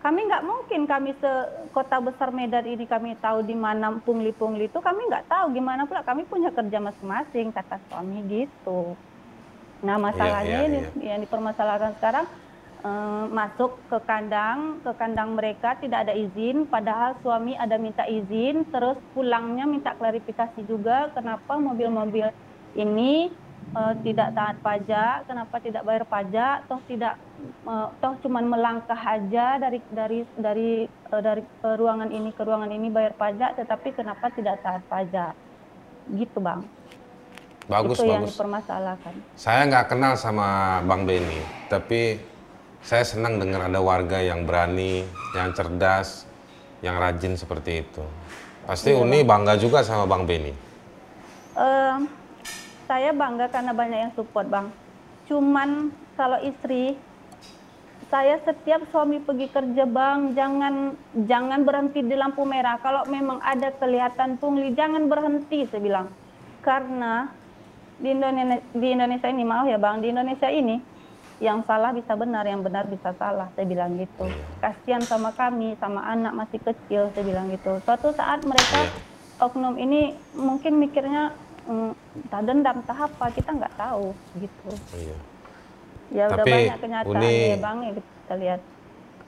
Kami 0.00 0.16
nggak 0.30 0.46
mungkin 0.48 0.88
kami 0.88 1.12
se 1.20 1.28
kota 1.76 2.00
besar 2.00 2.32
Medan 2.32 2.64
ini 2.64 2.88
kami 2.88 3.20
tahu 3.20 3.44
di 3.44 3.52
mana 3.52 4.00
pungli-pungli 4.00 4.72
itu 4.72 4.80
kami 4.80 5.04
nggak 5.10 5.28
tahu 5.28 5.52
gimana 5.52 5.84
pula 5.84 6.00
kami 6.00 6.24
punya 6.24 6.48
kerja 6.54 6.80
masing-masing 6.80 7.52
kata 7.52 7.76
suami 7.90 8.24
gitu. 8.24 8.96
Nah 9.80 9.96
masalahnya 9.96 10.58
iya, 10.64 10.68
ini 10.68 10.78
iya. 11.00 11.16
yang 11.16 11.20
dipermasalahkan 11.24 11.96
sekarang 11.96 12.26
eh, 12.84 13.24
masuk 13.32 13.80
ke 13.88 13.98
kandang 14.04 14.80
ke 14.84 14.92
kandang 14.96 15.36
mereka 15.36 15.76
tidak 15.80 16.08
ada 16.08 16.14
izin 16.16 16.68
padahal 16.68 17.16
suami 17.24 17.56
ada 17.56 17.76
minta 17.80 18.04
izin 18.04 18.68
terus 18.68 18.96
pulangnya 19.16 19.64
minta 19.64 19.96
klarifikasi 19.96 20.60
juga 20.68 21.12
kenapa 21.16 21.56
mobil-mobil 21.56 22.28
ini 22.76 23.32
eh, 23.76 23.94
tidak 24.04 24.36
taat 24.36 24.56
pajak 24.60 25.28
kenapa 25.28 25.56
tidak 25.64 25.82
bayar 25.84 26.04
pajak 26.04 26.68
toh 26.68 26.80
tidak 26.84 27.16
eh, 27.64 27.88
toh 28.00 28.14
cuman 28.20 28.44
melangkah 28.48 29.00
aja 29.00 29.56
dari 29.56 29.80
dari 29.92 30.20
dari 30.36 30.70
eh, 30.84 31.22
dari 31.24 31.42
ruangan 31.64 32.12
ini 32.12 32.30
ke 32.36 32.42
ruangan 32.44 32.68
ini 32.68 32.92
bayar 32.92 33.16
pajak 33.16 33.56
tetapi 33.56 33.96
kenapa 33.96 34.28
tidak 34.36 34.60
taat 34.60 34.84
pajak 34.92 35.32
gitu 36.10 36.36
bang 36.42 36.64
Bagus 37.70 38.02
itu 38.02 38.10
yang 38.10 38.26
bagus. 38.26 38.34
dipermasalahkan 38.34 39.14
Saya 39.38 39.60
nggak 39.70 39.86
kenal 39.94 40.18
sama 40.18 40.82
Bang 40.82 41.06
Benny, 41.06 41.38
tapi 41.70 42.18
saya 42.82 43.06
senang 43.06 43.38
dengar 43.38 43.70
ada 43.70 43.78
warga 43.78 44.18
yang 44.18 44.42
berani, 44.42 45.06
yang 45.38 45.54
cerdas, 45.54 46.26
yang 46.82 46.98
rajin 46.98 47.38
seperti 47.38 47.86
itu. 47.86 48.02
Pasti 48.66 48.90
Iya, 48.90 48.98
Uni 48.98 49.22
bangga 49.22 49.54
juga 49.54 49.86
sama 49.86 50.10
Bang 50.10 50.26
Benny. 50.26 50.50
Eh, 51.54 51.96
saya 52.90 53.14
bangga 53.14 53.46
karena 53.46 53.70
banyak 53.70 53.98
yang 54.10 54.12
support 54.18 54.50
bang. 54.50 54.66
Cuman 55.30 55.94
kalau 56.18 56.42
istri, 56.42 56.98
saya 58.10 58.42
setiap 58.42 58.82
suami 58.90 59.22
pergi 59.22 59.46
kerja 59.46 59.86
bang, 59.86 60.34
jangan 60.34 60.98
jangan 61.22 61.62
berhenti 61.62 62.02
di 62.02 62.18
lampu 62.18 62.42
merah. 62.42 62.82
Kalau 62.82 63.06
memang 63.06 63.38
ada 63.46 63.70
kelihatan 63.70 64.42
pungli, 64.42 64.74
jangan 64.74 65.06
berhenti, 65.06 65.70
saya 65.70 65.78
bilang. 65.78 66.10
Karena 66.66 67.30
di 68.00 68.08
Indonesia, 68.10 68.58
di 68.72 68.88
Indonesia 68.90 69.28
ini 69.28 69.44
maaf 69.44 69.66
ya 69.68 69.76
bang, 69.76 70.00
di 70.00 70.08
Indonesia 70.08 70.48
ini 70.48 70.80
yang 71.40 71.64
salah 71.64 71.92
bisa 71.92 72.12
benar, 72.16 72.44
yang 72.44 72.60
benar 72.60 72.84
bisa 72.84 73.16
salah, 73.16 73.48
saya 73.52 73.64
bilang 73.64 73.96
gitu. 73.96 74.28
Kasihan 74.60 75.00
sama 75.00 75.32
kami, 75.32 75.72
sama 75.76 76.04
anak 76.04 76.36
masih 76.36 76.60
kecil, 76.60 77.08
saya 77.12 77.24
bilang 77.24 77.48
gitu. 77.48 77.80
Suatu 77.80 78.12
saat 78.12 78.44
mereka 78.44 78.84
Iya. 78.84 78.92
oknum 79.40 79.76
ini 79.76 80.12
mungkin 80.36 80.76
mikirnya 80.76 81.32
mm, 81.64 81.92
tak 82.28 82.44
dendam 82.44 82.84
tahap 82.84 83.08
apa 83.16 83.32
kita 83.32 83.56
nggak 83.56 83.72
tahu 83.72 84.12
gitu 84.36 84.70
Iya. 84.92 85.16
ya 86.10 86.24
udah 86.28 86.44
Tapi 86.44 86.52
banyak 86.52 86.76
kenyataan 86.76 87.20
Uni- 87.24 87.48
ya 87.48 87.56
bang 87.56 87.78
ya 87.80 87.90
kita 87.96 88.34
lihat 88.36 88.60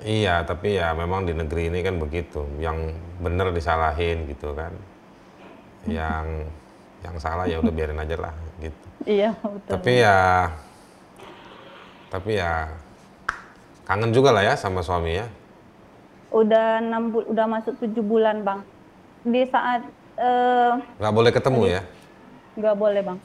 Iya, 0.03 0.35
tapi 0.43 0.69
ya 0.75 0.91
memang 0.93 1.23
di 1.23 1.31
negeri 1.31 1.71
ini 1.71 1.79
kan 1.79 1.95
begitu. 1.97 2.43
Yang 2.59 2.99
benar 3.23 3.55
disalahin 3.55 4.27
gitu 4.27 4.51
kan. 4.51 4.75
Yang 5.87 6.51
yang 7.07 7.17
salah 7.19 7.47
ya 7.47 7.63
udah 7.63 7.71
biarin 7.71 7.99
aja 7.99 8.19
lah 8.19 8.35
gitu. 8.63 8.87
iya 9.05 9.35
betul 9.35 9.71
Tapi 9.75 9.93
ya 9.99 10.19
tapi 12.09 12.31
ya 12.37 12.69
kangen 13.83 14.13
juga 14.13 14.31
lah 14.31 14.45
ya 14.45 14.55
sama 14.55 14.81
suami 14.81 15.17
ya. 15.17 15.27
udah 16.31 16.81
enam 16.81 17.13
udah 17.13 17.47
masuk 17.47 17.77
tujuh 17.77 18.01
bulan 18.01 18.41
bang 18.41 18.61
di 19.23 19.43
saat 19.45 19.85
eh, 20.17 20.73
Nggak 20.97 21.13
boleh 21.13 21.31
ketemu 21.31 21.63
ya. 21.69 21.83
nggak 22.53 22.77
boleh 22.77 23.01
bang 23.03 23.19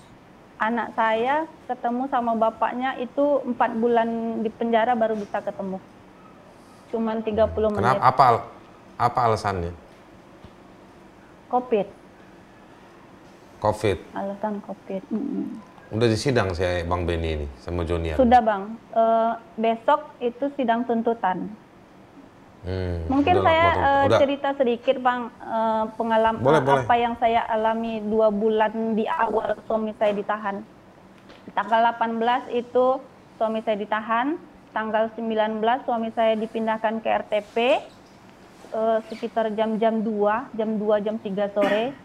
anak 0.57 0.87
saya 0.91 1.35
ketemu 1.67 2.07
sama 2.07 2.33
bapaknya 2.33 2.97
itu 2.97 3.43
empat 3.45 3.77
bulan 3.77 4.07
di 4.41 4.49
penjara 4.49 4.91
baru 4.91 5.13
bisa 5.13 5.37
ketemu 5.37 5.77
cuman 6.89 7.19
30 7.19 7.29
menit 7.69 7.77
Kenapa 7.77 8.01
apa 8.01 8.25
apa 8.97 9.19
alasannya? 9.23 9.75
covid 11.47 11.87
Covid. 13.59 13.97
alasan 14.13 14.61
covid 14.61 15.01
Mm-mm. 15.09 15.57
Udah 15.87 16.03
disidang 16.05 16.51
saya 16.51 16.83
Bang 16.83 17.03
Benny 17.03 17.29
ini 17.35 17.47
sama 17.57 17.81
Jonian. 17.81 18.15
sudah 18.15 18.39
bang 18.39 18.63
Eh, 18.91 19.31
besok 19.55 20.01
itu 20.19 20.45
sidang 20.53 20.83
tuntutan 20.83 21.47
Hmm, 22.59 22.99
Mungkin 23.07 23.37
udah, 23.37 23.45
saya 23.45 23.67
eh, 23.71 24.03
Udah. 24.05 24.19
cerita 24.19 24.49
sedikit 24.53 24.99
bang 24.99 25.21
eh, 25.31 25.83
pengalaman 25.93 26.41
Boleh, 26.41 26.59
eh, 26.59 26.65
boleh. 26.65 26.83
apa 26.83 26.95
yang 26.95 27.13
saya 27.15 27.41
alami 27.47 28.03
dua 28.03 28.27
bulan 28.27 28.73
di 28.91 29.07
awal 29.07 29.55
suami 29.63 29.95
saya 29.95 30.11
ditahan. 30.11 30.59
Tanggal 31.49 31.95
18 31.95 32.51
itu 32.51 32.99
suami 33.33 33.61
saya 33.61 33.73
ditahan, 33.75 34.35
tanggal 34.69 35.07
19 35.09 35.63
suami 35.81 36.11
saya 36.11 36.35
dipindahkan 36.35 36.99
ke 36.99 37.07
RTP 37.07 37.55
eh, 38.69 38.97
sekitar 39.07 39.47
jam-jam 39.53 40.03
2, 40.03 40.11
jam 40.51 40.69
2 40.75 40.99
jam 40.99 41.15
3 41.15 41.55
sore. 41.55 41.95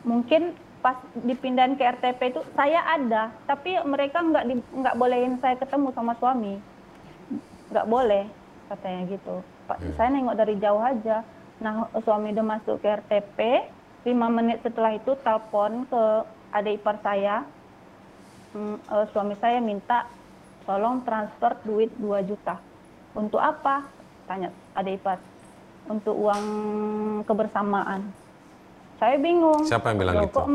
Mungkin 0.00 0.56
pas 0.80 0.96
dipindahin 1.12 1.76
ke 1.76 1.84
RTP 1.84 2.20
itu 2.32 2.40
saya 2.56 2.80
ada, 2.88 3.28
tapi 3.44 3.76
mereka 3.84 4.24
nggak 4.24 4.44
di- 4.48 4.68
nggak 4.80 4.96
bolehin 4.96 5.36
saya 5.40 5.60
ketemu 5.60 5.92
sama 5.92 6.16
suami 6.16 6.56
nggak 7.70 7.86
boleh 7.86 8.26
katanya 8.66 9.00
gitu 9.06 9.34
Pak, 9.70 9.78
saya 9.94 10.10
nengok 10.10 10.38
dari 10.38 10.54
jauh 10.58 10.82
aja 10.82 11.22
nah 11.60 11.86
suami 12.02 12.32
udah 12.34 12.46
masuk 12.58 12.80
ke 12.82 12.88
RTP 12.88 13.38
lima 14.08 14.26
menit 14.32 14.64
setelah 14.64 14.96
itu 14.96 15.12
telepon 15.22 15.84
ke 15.86 16.02
adik 16.50 16.80
ipar 16.82 16.98
saya 17.04 17.46
Hmm, 18.50 18.82
eh, 18.82 19.06
suami 19.14 19.38
saya 19.38 19.62
minta 19.62 20.10
tolong 20.66 21.06
transfer 21.06 21.54
duit 21.62 21.86
2 22.02 22.18
juta 22.26 22.58
Untuk 23.14 23.38
apa? 23.38 23.86
Tanya 24.26 24.50
ada 24.74 24.90
ipar. 24.90 25.22
Untuk 25.86 26.18
uang 26.18 26.42
kebersamaan. 27.26 28.10
Saya 28.98 29.18
bingung. 29.18 29.62
Siapa 29.66 29.90
yang 29.90 29.98
bilang 30.02 30.14
Loh, 30.18 30.26
gitu? 30.26 30.34
kok 30.38 30.46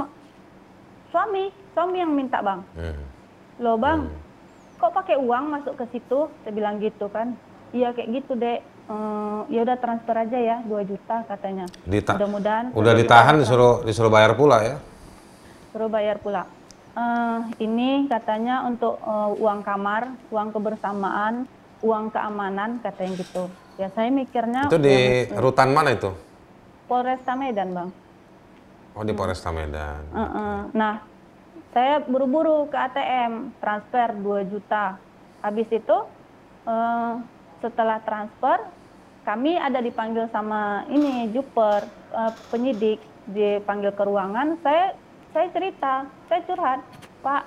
suami, 1.10 1.44
suami 1.72 1.98
yang 1.98 2.12
minta 2.12 2.40
bang. 2.40 2.60
Hmm. 2.74 3.04
Loh 3.58 3.76
bang, 3.76 4.10
kok 4.76 4.92
pakai 4.92 5.16
uang 5.16 5.46
masuk 5.50 5.74
ke 5.76 5.86
situ? 5.90 6.28
Saya 6.42 6.52
bilang 6.52 6.78
gitu 6.78 7.08
kan. 7.08 7.34
Iya 7.72 7.92
kayak 7.92 8.10
gitu 8.14 8.34
dek. 8.36 8.62
Eh, 8.86 9.40
ya 9.50 9.66
udah 9.66 9.78
transfer 9.78 10.14
aja 10.16 10.38
ya 10.38 10.58
2 10.62 10.86
juta 10.86 11.26
katanya. 11.26 11.66
Dita- 11.84 12.14
Mudah-mudahan 12.16 12.66
Udah 12.72 12.94
ditahan 12.94 13.36
disuruh 13.36 13.82
disuruh 13.82 14.10
bayar 14.10 14.34
pula 14.34 14.62
ya? 14.62 14.78
suruh 15.72 15.90
bayar 15.90 16.16
pula. 16.18 16.46
Eh, 16.94 17.40
ini 17.60 18.06
katanya 18.06 18.64
untuk 18.64 18.96
eh, 18.96 19.30
uang 19.36 19.60
kamar, 19.62 20.08
uang 20.30 20.50
kebersamaan, 20.52 21.50
uang 21.82 22.08
keamanan 22.10 22.80
katanya 22.80 23.18
gitu. 23.18 23.50
Ya 23.76 23.92
saya 23.92 24.08
mikirnya 24.08 24.70
Itu 24.70 24.80
di 24.80 25.28
rutan 25.34 25.74
mana 25.74 25.92
itu? 25.92 26.14
Polresta 26.86 27.34
Medan 27.34 27.74
bang. 27.74 27.90
Oh 28.96 29.04
di 29.04 29.12
Polresta 29.12 29.52
Medan. 29.52 30.08
Eh, 30.16 30.20
eh. 30.24 30.60
Nah 30.72 30.96
saya 31.76 32.00
buru-buru 32.08 32.72
ke 32.72 32.78
ATM 32.80 33.52
transfer 33.60 34.16
2 34.16 34.48
juta. 34.48 34.96
Habis 35.44 35.68
itu 35.68 35.98
eh, 36.64 37.14
setelah 37.60 38.00
transfer 38.08 38.64
kami 39.28 39.60
ada 39.60 39.84
dipanggil 39.84 40.32
sama 40.32 40.88
ini 40.88 41.28
Juper 41.36 41.84
eh, 42.16 42.32
penyidik 42.48 43.04
dipanggil 43.28 43.92
ke 43.92 44.04
ruangan. 44.08 44.56
Saya 44.64 44.96
saya 45.36 45.52
cerita, 45.52 46.08
saya 46.32 46.42
curhat, 46.48 46.80
Pak 47.20 47.44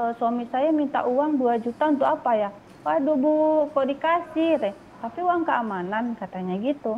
eh, 0.00 0.12
suami 0.16 0.48
saya 0.48 0.72
minta 0.72 1.04
uang 1.04 1.36
2 1.36 1.60
juta 1.60 1.92
untuk 1.92 2.08
apa 2.08 2.32
ya? 2.32 2.50
Waduh 2.88 3.18
bu, 3.20 3.34
kok 3.76 3.84
dikasih? 3.84 4.72
Tapi 5.04 5.18
uang 5.20 5.44
keamanan 5.44 6.16
katanya 6.16 6.56
gitu 6.56 6.96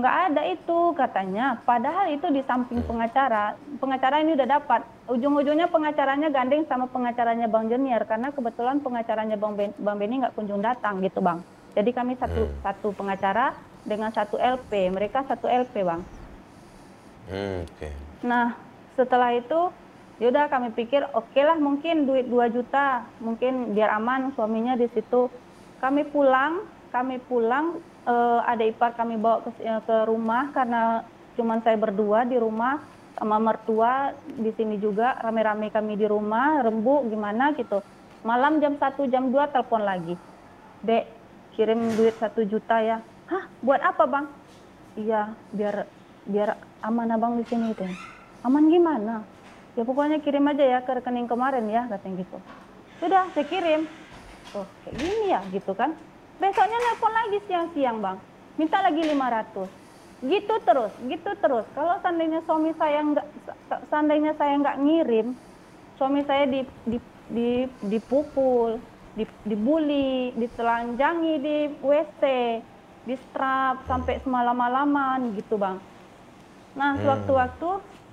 nggak 0.00 0.16
ada 0.32 0.42
itu 0.48 0.78
katanya. 0.96 1.60
Padahal 1.62 2.08
itu 2.10 2.26
di 2.32 2.40
samping 2.48 2.80
pengacara, 2.82 3.54
pengacara 3.78 4.24
ini 4.24 4.32
udah 4.34 4.48
dapat. 4.48 4.80
Ujung-ujungnya 5.12 5.68
pengacaranya 5.68 6.32
gandeng 6.32 6.64
sama 6.66 6.88
pengacaranya 6.88 7.46
Bang 7.46 7.68
Jenier 7.68 8.02
karena 8.08 8.32
kebetulan 8.32 8.80
pengacaranya 8.80 9.36
Bang 9.36 9.54
ben, 9.54 9.76
Bang 9.76 10.00
Beni 10.00 10.24
nggak 10.24 10.34
kunjung 10.34 10.64
datang 10.64 11.04
gitu 11.04 11.20
Bang. 11.20 11.44
Jadi 11.76 11.90
kami 11.92 12.16
satu 12.16 12.48
satu 12.64 12.90
pengacara 12.96 13.54
dengan 13.84 14.10
satu 14.10 14.40
LP, 14.40 14.90
mereka 14.90 15.22
satu 15.28 15.46
LP 15.46 15.84
Bang. 15.84 16.02
Hmm, 17.30 17.62
Oke. 17.68 17.90
Nah, 18.26 18.56
setelah 18.98 19.36
itu 19.36 19.70
yaudah 20.20 20.52
kami 20.52 20.74
pikir 20.76 21.00
oke 21.16 21.40
lah 21.40 21.56
mungkin 21.56 22.04
duit 22.04 22.28
2 22.28 22.52
juta, 22.52 23.06
mungkin 23.22 23.72
biar 23.72 23.96
aman 23.96 24.34
suaminya 24.34 24.76
di 24.76 24.90
situ. 24.92 25.30
Kami 25.80 26.04
pulang, 26.12 26.66
kami 26.92 27.16
pulang 27.24 27.80
eh, 28.10 28.40
ada 28.42 28.64
ipar 28.66 28.98
kami 28.98 29.14
bawa 29.16 29.46
ke, 29.46 29.50
eh, 29.62 29.80
ke 29.86 29.96
rumah 30.10 30.50
karena 30.50 31.06
cuman 31.38 31.62
saya 31.62 31.78
berdua 31.78 32.26
di 32.26 32.36
rumah 32.36 32.82
sama 33.14 33.38
mertua 33.38 34.16
di 34.26 34.50
sini 34.58 34.76
juga. 34.82 35.14
Rame-rame 35.22 35.70
kami 35.70 35.94
di 35.94 36.06
rumah 36.10 36.64
rembu 36.66 37.06
gimana 37.06 37.54
gitu. 37.54 37.78
Malam 38.26 38.58
jam 38.60 38.76
1 38.76 39.08
jam 39.08 39.32
2 39.32 39.52
telepon 39.54 39.82
lagi. 39.86 40.14
Dek 40.82 41.04
kirim 41.54 41.94
duit 41.94 42.16
satu 42.18 42.44
juta 42.44 42.82
ya. 42.82 42.98
Hah 43.30 43.44
buat 43.62 43.80
apa 43.80 44.04
bang? 44.10 44.26
Iya 44.98 45.38
biar 45.54 45.86
biar 46.26 46.58
aman 46.82 47.14
abang 47.14 47.38
di 47.38 47.44
sini 47.46 47.72
itu. 47.72 47.86
Aman 48.44 48.68
gimana? 48.68 49.24
Ya 49.78 49.86
pokoknya 49.86 50.18
kirim 50.20 50.50
aja 50.50 50.64
ya 50.66 50.78
ke 50.82 50.90
rekening 50.98 51.30
kemarin 51.30 51.68
ya 51.70 51.86
katanya 51.86 52.26
gitu. 52.26 52.38
Sudah 52.98 53.30
saya 53.32 53.46
kirim. 53.46 53.86
Oh 54.50 54.66
kayak 54.82 54.96
gini 54.98 55.26
ya 55.30 55.40
gitu 55.54 55.72
kan 55.78 55.94
besoknya 56.40 56.78
nelpon 56.80 57.12
lagi 57.12 57.38
siang-siang 57.44 57.98
bang. 58.00 58.18
Minta 58.56 58.80
lagi 58.80 59.04
500 59.04 59.68
gitu 60.20 60.54
terus 60.64 60.92
gitu 61.08 61.30
terus. 61.40 61.64
Kalau 61.72 61.96
seandainya 62.00 62.40
suami 62.44 62.72
saya 62.76 63.00
nggak 63.00 63.26
seandainya 63.88 64.32
saya 64.36 64.56
nggak 64.60 64.78
ngirim 64.80 65.32
suami 65.96 66.24
saya 66.24 66.48
di, 66.48 66.64
di, 66.88 66.98
di, 67.28 67.50
dipukul 67.84 68.80
di, 69.12 69.24
dibully 69.44 70.32
ditelanjangi 70.32 71.34
di 71.44 71.56
WC 71.84 72.22
di 73.04 73.14
strap 73.28 73.84
sampai 73.84 74.20
semalam-malaman 74.24 75.36
gitu 75.36 75.60
bang. 75.60 75.76
Nah 76.76 76.96
sewaktu-waktu 77.00 77.70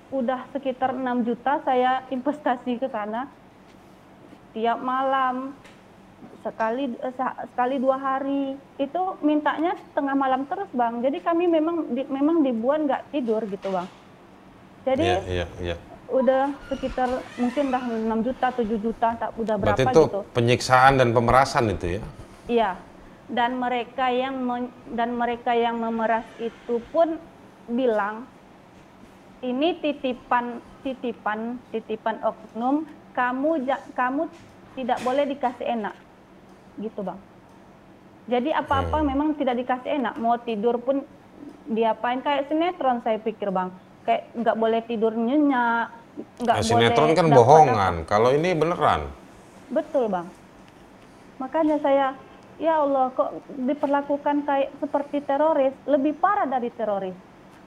udah 0.08 0.48
sekitar 0.56 0.96
6 0.96 1.28
juta 1.28 1.60
saya 1.64 2.04
investasi 2.08 2.80
ke 2.80 2.88
sana. 2.88 3.28
Tiap 4.56 4.80
malam 4.80 5.52
sekali 6.40 6.94
eh, 6.94 7.12
se- 7.12 7.38
sekali 7.52 7.76
dua 7.76 7.96
hari. 7.96 8.54
Itu 8.76 9.18
mintanya 9.20 9.74
tengah 9.92 10.14
malam 10.14 10.46
terus 10.46 10.70
bang. 10.70 11.02
Jadi 11.02 11.18
kami 11.20 11.44
memang 11.46 11.90
di, 11.90 12.02
memang 12.04 12.42
dibuat 12.42 12.84
nggak 12.84 13.02
tidur 13.10 13.42
gitu 13.44 13.68
bang. 13.70 13.88
Jadi 14.86 15.04
Iya, 15.04 15.20
iya, 15.26 15.46
iya. 15.60 15.76
udah 16.08 16.48
sekitar 16.72 17.08
mungkin 17.36 17.68
dah 17.68 17.82
6 17.84 18.24
juta 18.24 18.46
7 18.48 18.64
juta 18.80 19.08
tak 19.14 19.30
udah 19.36 19.60
berapa 19.60 19.76
Berarti 19.76 19.92
itu 19.92 20.02
gitu. 20.08 20.20
penyiksaan 20.32 20.96
dan 20.96 21.12
pemerasan 21.12 21.68
itu 21.68 21.98
ya? 21.98 22.02
iya. 22.48 22.70
Dan 23.28 23.60
mereka 23.60 24.08
yang 24.08 24.40
men- 24.40 24.72
dan 24.88 25.12
mereka 25.12 25.52
yang 25.52 25.76
memeras 25.76 26.24
itu 26.40 26.80
pun 26.88 27.20
bilang 27.68 28.24
ini 29.44 29.76
titipan 29.78 30.64
titipan 30.80 31.60
titipan 31.68 32.16
oknum. 32.24 32.88
Kamu 33.12 33.66
kamu 33.92 34.30
tidak 34.72 35.02
boleh 35.02 35.26
dikasih 35.26 35.66
enak 35.66 36.07
gitu 36.80 37.04
bang 37.04 37.18
jadi 38.28 38.60
apa-apa 38.60 39.00
memang 39.02 39.34
tidak 39.34 39.56
dikasih 39.58 39.98
enak 39.98 40.14
mau 40.20 40.36
tidur 40.40 40.78
pun 40.80 41.02
diapain 41.68 42.20
kayak 42.24 42.48
sinetron 42.48 43.00
saya 43.04 43.20
pikir 43.20 43.52
bang 43.52 43.72
kayak 44.04 44.30
nggak 44.36 44.56
boleh 44.56 44.80
tidur 44.84 45.12
nyenyak 45.12 45.92
nggak 46.42 46.56
Nah, 46.58 46.64
boleh 46.64 46.66
sinetron 46.66 47.10
kan 47.14 47.26
bohongan. 47.30 47.94
Kalau 48.10 48.34
ini 48.34 48.50
beneran. 48.54 49.06
Betul 49.70 50.10
bang. 50.10 50.26
Makanya 51.38 51.78
saya, 51.78 52.18
ya 52.58 52.82
Allah 52.82 53.14
kok 53.14 53.38
diperlakukan 53.54 54.42
kayak 54.42 54.74
seperti 54.82 55.22
teroris, 55.22 55.74
lebih 55.86 56.18
parah 56.18 56.48
dari 56.50 56.74
teroris. 56.74 57.14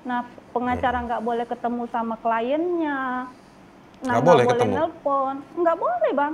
Nah 0.04 0.28
pengacara 0.52 1.00
nggak 1.08 1.24
boleh 1.24 1.46
ketemu 1.48 1.84
sama 1.94 2.20
kliennya, 2.20 3.32
nah 4.04 4.14
Nggak 4.20 4.26
boleh 4.26 4.46
ketemu? 4.50 4.74
nelpon, 4.76 5.36
nggak 5.56 5.78
boleh 5.78 6.12
bang, 6.12 6.34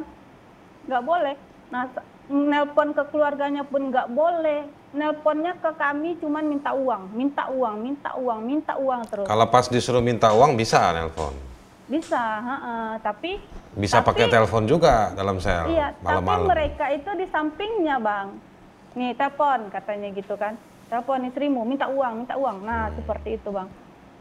nggak 0.87 1.03
boleh. 1.03 1.35
Nah 1.69 1.83
nelpon 2.27 2.91
ke 2.91 3.03
keluarganya 3.07 3.63
pun 3.63 3.87
nggak 3.87 4.11
boleh, 4.11 4.67
nelponnya 4.91 5.55
ke 5.57 5.71
kami 5.73 6.19
cuman 6.19 6.43
minta 6.43 6.75
uang, 6.75 7.11
minta 7.11 7.47
uang, 7.47 7.75
minta 7.79 8.11
uang, 8.15 8.39
minta 8.41 8.73
uang 8.75 9.01
terus. 9.07 9.27
Kalau 9.27 9.47
pas 9.47 9.65
disuruh 9.65 10.03
minta 10.03 10.31
uang 10.31 10.59
bisa 10.59 10.91
nelpon. 10.91 11.31
Bisa, 11.87 12.19
ha-ha. 12.19 12.99
tapi 12.99 13.39
Bisa 13.71 14.01
Tapi- 14.01 14.09
pakai 14.11 14.25
telepon 14.27 14.65
juga 14.65 15.13
dalam 15.13 15.37
sel 15.37 15.69
Iya, 15.69 15.93
tapi 15.93 16.03
malam-malam. 16.03 16.49
mereka 16.49 16.89
itu 16.89 17.07
di 17.13 17.29
sampingnya, 17.29 18.01
Bang. 18.01 18.41
Nih, 18.91 19.13
telepon 19.13 19.69
katanya 19.69 20.09
gitu 20.09 20.33
kan. 20.33 20.57
Telepon 20.89 21.29
istrimu, 21.29 21.61
minta 21.61 21.85
uang, 21.85 22.25
minta 22.25 22.33
uang. 22.35 22.65
Nah, 22.65 22.89
seperti 22.91 23.37
itu, 23.37 23.53
Bang. 23.53 23.69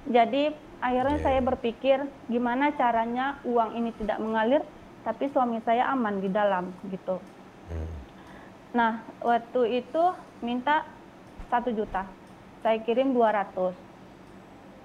Jadi, 0.05 0.53
akhirnya 0.77 1.17
Iya. 1.17 1.25
saya 1.25 1.41
berpikir 1.41 1.99
gimana 2.29 2.69
caranya 2.71 3.41
uang 3.43 3.75
ini 3.75 3.91
tidak 3.97 4.21
mengalir 4.21 4.61
tapi 5.03 5.33
suami 5.33 5.59
saya 5.65 5.89
aman 5.89 6.21
di 6.21 6.29
dalam 6.29 6.69
gitu. 6.87 7.17
Hmm. 7.73 7.89
Nah, 8.77 9.01
waktu 9.25 9.81
itu 9.81 10.05
minta 10.45 10.85
satu 11.49 11.73
juta. 11.73 12.05
Saya 12.61 12.77
kirim 12.85 13.17
200. 13.17 13.73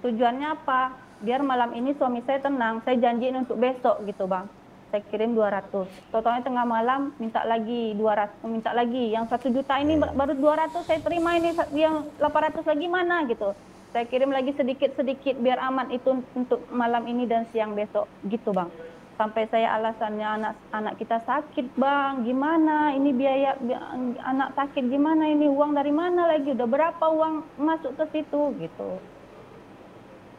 Tujuannya 0.00 0.48
apa? 0.48 0.96
Biar 1.20 1.44
malam 1.44 1.76
ini 1.76 1.92
suami 2.00 2.24
saya 2.24 2.40
tenang. 2.40 2.80
Saya 2.88 2.96
janjiin 2.96 3.44
untuk 3.44 3.60
besok 3.60 4.00
gitu, 4.08 4.24
Bang. 4.24 4.48
Saya 4.88 5.04
kirim 5.12 5.36
200. 5.36 5.84
Totalnya 6.08 6.40
tengah 6.40 6.64
malam 6.64 7.12
minta 7.20 7.44
lagi 7.44 7.92
200, 8.00 8.48
minta 8.48 8.72
lagi. 8.72 9.12
Yang 9.12 9.28
satu 9.28 9.52
juta 9.52 9.76
ini 9.76 10.00
bar- 10.00 10.16
baru 10.16 10.40
200 10.40 10.88
saya 10.88 11.00
terima 11.04 11.36
ini 11.36 11.52
yang 11.76 12.08
800 12.16 12.64
lagi 12.64 12.86
mana 12.88 13.28
gitu. 13.28 13.52
Saya 13.92 14.08
kirim 14.08 14.32
lagi 14.32 14.56
sedikit-sedikit 14.56 15.36
biar 15.36 15.60
aman 15.68 15.92
itu 15.92 16.24
untuk 16.32 16.64
malam 16.72 17.04
ini 17.04 17.28
dan 17.28 17.44
siang 17.52 17.76
besok 17.76 18.08
gitu, 18.24 18.56
Bang. 18.56 18.72
Sampai 19.12 19.44
saya 19.52 19.76
alasannya 19.76 20.24
anak 20.24 20.54
anak 20.72 20.94
kita 20.96 21.20
sakit, 21.22 21.76
Bang. 21.76 22.24
Gimana 22.24 22.96
ini 22.96 23.12
biaya 23.12 23.54
bi- 23.60 23.76
anak 24.18 24.56
sakit 24.56 24.88
gimana 24.88 25.28
ini 25.28 25.46
uang 25.46 25.76
dari 25.76 25.92
mana 25.92 26.26
lagi? 26.26 26.56
Udah 26.56 26.66
berapa 26.66 27.04
uang 27.12 27.44
masuk 27.60 27.92
ke 28.00 28.04
situ 28.10 28.40
gitu. 28.58 28.90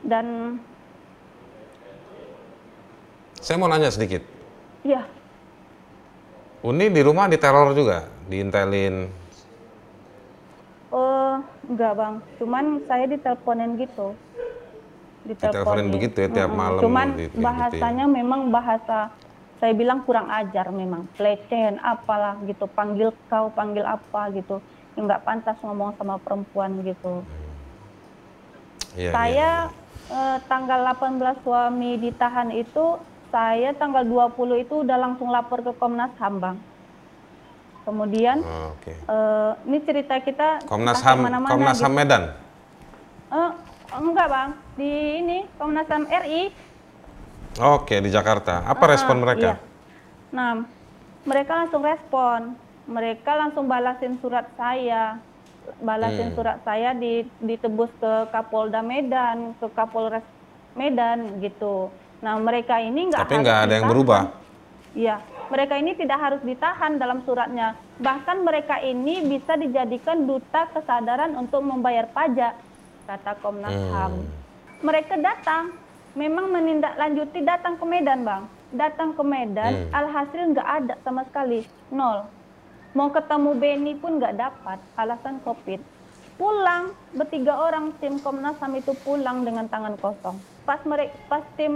Dan 0.03 0.57
Saya 3.43 3.59
mau 3.59 3.67
nanya 3.67 3.91
sedikit. 3.91 4.23
ya 4.87 5.03
Uni 6.63 6.87
di 6.87 7.03
rumah 7.03 7.27
diteror 7.27 7.75
juga, 7.75 8.07
diintelin. 8.31 9.11
Oh, 10.95 11.43
enggak 11.67 11.91
bang. 11.91 12.15
Cuman 12.39 12.65
saya 12.87 13.03
diteleponin 13.03 13.75
gitu. 13.75 14.15
Diteleponin 15.23 15.87
begitu 15.87 16.17
ya, 16.19 16.27
tiap 16.27 16.51
malam 16.51 16.83
Cuman 16.83 17.07
di- 17.15 17.27
kayak 17.27 17.31
gitu 17.31 17.39
ya. 17.39 17.43
bahasanya 17.47 18.05
memang 18.11 18.41
bahasa 18.51 18.97
saya 19.63 19.71
bilang 19.71 20.03
kurang 20.03 20.27
ajar 20.27 20.67
memang. 20.75 21.07
Pelecehan 21.15 21.79
apalah 21.79 22.35
gitu. 22.43 22.67
Panggil 22.67 23.15
kau, 23.31 23.47
panggil 23.55 23.87
apa 23.87 24.27
gitu. 24.35 24.59
nggak 24.93 25.25
pantas 25.25 25.57
ngomong 25.65 25.97
sama 25.97 26.21
perempuan 26.21 26.77
gitu. 26.85 27.25
Iya, 28.93 29.09
saya 29.09 29.49
iya. 29.65 29.73
eh, 30.13 30.37
tanggal 30.45 30.85
18 30.85 31.41
suami 31.41 31.97
ditahan 31.97 32.53
itu 32.53 33.01
saya 33.33 33.73
tanggal 33.73 34.05
20 34.05 34.61
itu 34.61 34.85
udah 34.85 34.97
langsung 35.01 35.33
lapor 35.33 35.65
ke 35.65 35.73
Komnas 35.81 36.13
HAM, 36.21 36.37
Bang. 36.37 36.57
Kemudian 37.83 38.37
Oh, 38.45 38.77
Oke. 38.77 38.93
eh, 38.93 39.51
ini 39.65 39.77
cerita 39.81 40.21
kita 40.21 40.61
Komnas 40.69 41.01
HAM, 41.01 41.25
Komnas 41.49 41.81
gitu. 41.81 41.89
HAM 41.89 41.93
Medan. 41.97 42.23
Eh, 43.33 43.51
enggak, 43.97 44.27
Bang. 44.27 44.49
Di 44.73 44.91
ini 45.19 45.37
Komnas 45.55 45.87
HAM 45.87 46.05
RI. 46.05 46.49
Oke, 47.61 48.01
di 48.01 48.09
Jakarta. 48.09 48.65
Apa 48.65 48.89
Ah, 48.89 48.91
respon 48.97 49.15
iya. 49.17 49.23
mereka? 49.23 49.51
Nah, 50.33 50.65
mereka 51.23 51.51
langsung 51.53 51.81
respon. 51.85 52.57
Mereka 52.83 53.31
langsung 53.31 53.65
balasin 53.69 54.17
surat 54.19 54.49
saya. 54.57 55.21
Balasin 55.79 56.33
Hmm. 56.33 56.35
surat 56.35 56.57
saya 56.61 56.91
di, 56.91 57.23
ditebus 57.39 57.87
ke 58.01 58.27
Kapolda 58.29 58.83
Medan, 58.83 59.55
ke 59.55 59.71
Kapolres 59.71 60.25
Medan 60.73 61.39
gitu. 61.39 61.87
Nah, 62.19 62.35
mereka 62.35 62.81
ini 62.81 63.07
nggak 63.07 63.21
Tapi 63.23 63.35
nggak 63.39 63.59
ada 63.69 63.73
yang 63.79 63.87
berubah. 63.87 64.21
Iya, 64.93 65.17
mereka 65.49 65.73
ini 65.79 65.95
tidak 65.95 66.19
harus 66.19 66.41
ditahan 66.43 66.99
dalam 66.99 67.23
suratnya. 67.23 67.73
Bahkan 67.97 68.43
mereka 68.43 68.77
ini 68.77 69.25
bisa 69.25 69.55
dijadikan 69.55 70.27
duta 70.27 70.69
kesadaran 70.69 71.33
untuk 71.33 71.63
membayar 71.63 72.05
pajak, 72.05 72.53
kata 73.03 73.31
Komnas 73.39 73.71
Hmm. 73.71 73.91
HAM. 73.91 74.13
Mereka 74.83 75.15
datang, 75.19 75.71
memang 76.13 76.51
menindaklanjuti 76.51 77.39
datang 77.41 77.79
ke 77.79 77.85
Medan, 77.87 78.27
Bang. 78.27 78.43
Datang 78.73 79.13
ke 79.13 79.23
Medan, 79.23 79.87
Hmm. 79.87 79.95
alhasil 79.95 80.41
nggak 80.51 80.69
ada 80.81 80.93
sama 81.01 81.23
sekali, 81.23 81.63
nol. 81.87 82.25
Mau 82.93 83.09
ketemu 83.09 83.51
Beni 83.57 83.93
pun 83.97 84.21
nggak 84.21 84.37
dapat, 84.37 84.77
alasan 84.95 85.41
COVID. 85.41 85.81
Pulang, 86.33 86.93
bertiga 87.13 87.53
orang 87.53 87.93
tim 88.01 88.17
Komnas 88.17 88.57
HAM 88.57 88.73
itu 88.75 88.93
pulang 89.05 89.45
dengan 89.45 89.69
tangan 89.69 89.93
kosong. 89.97 90.37
Pas 90.65 90.81
mereka, 90.81 91.13
pas 91.29 91.45
tim 91.53 91.73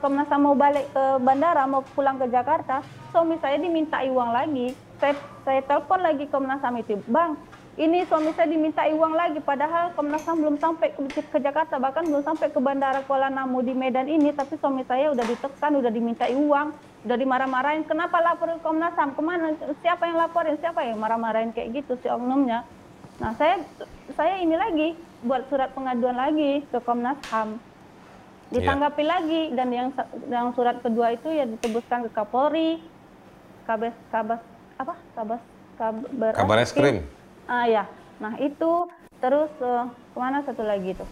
Komnas 0.00 0.28
HAM 0.28 0.40
mau 0.40 0.56
balik 0.56 0.88
ke 0.88 1.04
bandara, 1.20 1.68
mau 1.68 1.84
pulang 1.92 2.16
ke 2.16 2.28
Jakarta, 2.28 2.80
suami 3.12 3.36
saya 3.40 3.60
dimintai 3.60 4.08
uang 4.08 4.32
lagi. 4.32 4.72
Saya, 5.00 5.16
saya 5.44 5.60
telepon 5.64 6.00
lagi 6.00 6.24
Komnas 6.28 6.60
HAM 6.60 6.80
itu, 6.80 6.96
Bang, 7.08 7.36
ini 7.78 8.02
suami 8.10 8.34
saya 8.34 8.50
dimintai 8.50 8.90
uang 8.90 9.14
lagi, 9.14 9.38
padahal 9.38 9.94
Komnas 9.94 10.26
HAM 10.26 10.42
belum 10.42 10.56
sampai 10.58 10.90
ke, 10.90 11.22
ke 11.22 11.38
Jakarta, 11.38 11.78
bahkan 11.78 12.02
belum 12.02 12.26
sampai 12.26 12.50
ke 12.50 12.58
Bandara 12.58 13.06
Kuala 13.06 13.30
Namu 13.30 13.62
di 13.62 13.70
Medan 13.70 14.10
ini, 14.10 14.34
tapi 14.34 14.58
suami 14.58 14.82
saya 14.90 15.14
udah 15.14 15.22
ditekan, 15.22 15.78
udah 15.78 15.92
dimintai 15.92 16.34
uang, 16.34 16.74
udah 17.06 17.16
dimarah-marahin, 17.16 17.86
kenapa 17.86 18.18
lapor 18.18 18.58
ke 18.58 18.60
Komnas 18.66 18.98
HAM, 18.98 19.14
ke 19.14 19.22
mana, 19.22 19.54
siapa 19.86 20.10
yang 20.10 20.18
laporin, 20.18 20.58
siapa 20.58 20.82
yang 20.82 20.98
marah-marahin 20.98 21.54
kayak 21.54 21.84
gitu 21.84 21.94
si 22.02 22.10
oknumnya. 22.10 22.66
Nah 23.22 23.36
saya 23.38 23.62
saya 24.16 24.40
ini 24.40 24.56
lagi 24.56 24.96
buat 25.22 25.46
surat 25.46 25.70
pengaduan 25.70 26.18
lagi 26.18 26.66
ke 26.66 26.78
Komnas 26.82 27.22
HAM, 27.30 27.60
ditanggapi 28.50 29.04
lagi 29.06 29.42
dan 29.54 29.70
yang 29.70 29.88
yang 30.26 30.50
surat 30.58 30.82
kedua 30.82 31.14
itu 31.14 31.30
ya 31.30 31.46
ditebuskan 31.46 32.08
ke 32.08 32.10
Kapolri, 32.10 32.82
Kabes 33.62 33.94
Kabas 34.10 34.42
apa? 34.74 34.94
Kabas 35.14 35.42
Kabar 35.78 36.32
Kabar 36.34 36.58
Eskrim. 36.58 37.19
Ah 37.50 37.66
ya, 37.66 37.82
nah 38.22 38.38
itu 38.38 38.86
terus 39.18 39.50
eh, 39.58 39.84
ke 39.90 40.18
mana 40.22 40.38
satu 40.46 40.62
lagi 40.62 40.94
tuh? 40.94 41.08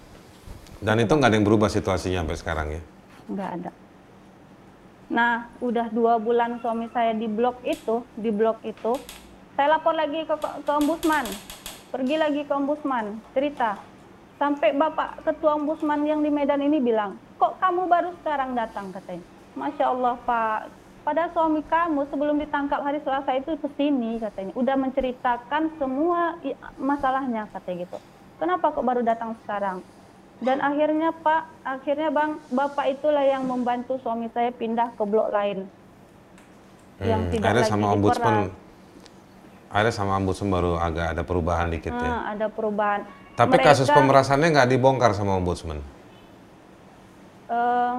Dan 0.79 1.03
itu 1.03 1.11
nggak 1.11 1.35
ada 1.35 1.35
yang 1.35 1.43
berubah 1.43 1.67
situasinya 1.67 2.23
sampai 2.23 2.39
sekarang 2.39 2.67
ya. 2.79 2.83
Nggak 3.27 3.51
ada. 3.59 3.71
Nah, 5.11 5.51
udah 5.59 5.91
dua 5.91 6.23
bulan 6.23 6.63
suami 6.63 6.87
saya 6.95 7.11
di 7.11 7.27
blok 7.27 7.59
itu, 7.67 8.07
di 8.15 8.31
blok 8.31 8.63
itu, 8.63 8.95
saya 9.59 9.75
lapor 9.75 9.99
lagi 9.99 10.23
ke, 10.23 10.37
ke 10.39 10.71
ombudsman, 10.71 11.27
pergi 11.91 12.15
lagi 12.15 12.47
ke 12.47 12.53
ombudsman, 12.55 13.19
cerita. 13.35 13.75
Sampai 14.39 14.79
bapak 14.79 15.27
ketua 15.27 15.59
ombudsman 15.59 16.07
yang 16.07 16.23
di 16.23 16.31
Medan 16.31 16.63
ini 16.63 16.79
bilang, 16.79 17.19
kok 17.43 17.59
kamu 17.59 17.91
baru 17.91 18.15
sekarang 18.23 18.55
datang 18.55 18.95
katanya. 18.95 19.27
Masya 19.59 19.91
Allah 19.91 20.15
Pak, 20.23 20.71
pada 21.09 21.33
suami 21.33 21.65
kamu 21.65 22.05
sebelum 22.13 22.37
ditangkap 22.37 22.85
hari 22.85 23.01
Selasa 23.01 23.33
itu 23.33 23.57
ke 23.57 23.69
sini 23.81 24.21
katanya, 24.21 24.53
udah 24.53 24.77
menceritakan 24.77 25.73
semua 25.81 26.37
masalahnya 26.77 27.49
katanya 27.49 27.89
gitu. 27.89 27.97
Kenapa 28.37 28.77
kok 28.77 28.85
baru 28.85 29.01
datang 29.01 29.33
sekarang? 29.41 29.81
Dan 30.45 30.61
akhirnya 30.61 31.17
Pak, 31.17 31.65
akhirnya 31.65 32.13
Bang, 32.13 32.37
Bapak 32.53 32.93
itulah 32.93 33.25
yang 33.25 33.49
membantu 33.49 33.97
suami 34.05 34.29
saya 34.37 34.53
pindah 34.53 34.93
ke 35.01 35.03
blok 35.09 35.33
lain. 35.33 35.65
Yang 37.01 37.23
Hmm, 37.25 37.33
tidak 37.33 37.47
akhirnya 37.49 37.65
lagi 37.65 37.73
sama 37.73 37.87
ombudsman, 37.97 38.37
akhirnya 39.73 39.95
sama 39.97 40.13
ombudsman 40.21 40.51
baru 40.53 40.73
agak 40.77 41.07
ada 41.17 41.23
perubahan 41.25 41.67
dikit 41.73 41.97
ya. 41.97 42.05
Ah, 42.05 42.21
ada 42.37 42.47
perubahan. 42.53 43.09
Tapi 43.33 43.57
Mereka, 43.57 43.73
kasus 43.73 43.89
pemerasannya 43.89 44.53
nggak 44.53 44.69
dibongkar 44.77 45.17
sama 45.17 45.41
ombudsman. 45.41 45.81
eh, 47.49 47.97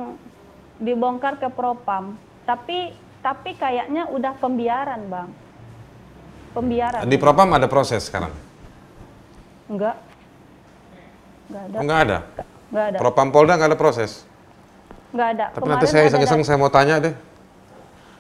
dibongkar 0.78 1.42
ke 1.42 1.50
Propam. 1.50 2.29
Tapi 2.50 2.98
tapi 3.22 3.54
kayaknya 3.54 4.10
udah 4.10 4.34
pembiaran, 4.42 5.06
Bang. 5.06 5.30
Pembiaran. 6.58 7.06
Di 7.06 7.18
Propam 7.22 7.54
ada 7.54 7.70
proses 7.70 8.10
sekarang? 8.10 8.34
Enggak. 9.70 10.02
Enggak 11.46 11.62
ada. 11.62 11.78
Oh, 11.78 11.84
nggak 11.86 12.00
ada. 12.02 12.18
Enggak 12.74 12.86
ada. 12.90 12.98
Propam 12.98 13.28
Polda 13.30 13.54
nggak 13.54 13.70
ada 13.70 13.78
proses. 13.78 14.26
Enggak 15.14 15.28
ada. 15.38 15.46
Tapi 15.54 15.62
Kemarin 15.62 15.78
nanti 15.78 15.88
saya 15.94 16.04
iseng-iseng 16.10 16.42
saya 16.42 16.58
mau 16.58 16.74
tanya 16.74 16.98
deh. 16.98 17.14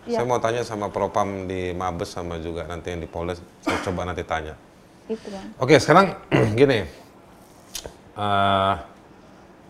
Iya. 0.06 0.22
Saya 0.22 0.26
mau 0.30 0.38
tanya 0.38 0.62
sama 0.62 0.94
Propam 0.94 1.50
di 1.50 1.74
Mabes 1.74 2.13
sama 2.13 2.38
juga 2.38 2.70
nanti 2.70 2.94
yang 2.94 3.02
di 3.02 3.10
Polda. 3.10 3.34
Saya 3.65 3.82
coba 3.82 4.06
nanti 4.06 4.22
tanya. 4.22 4.54
itu, 5.10 5.26
Bang. 5.34 5.58
Oke, 5.58 5.82
sekarang 5.82 6.13
gini. 6.60 6.86
Eh, 8.13 8.74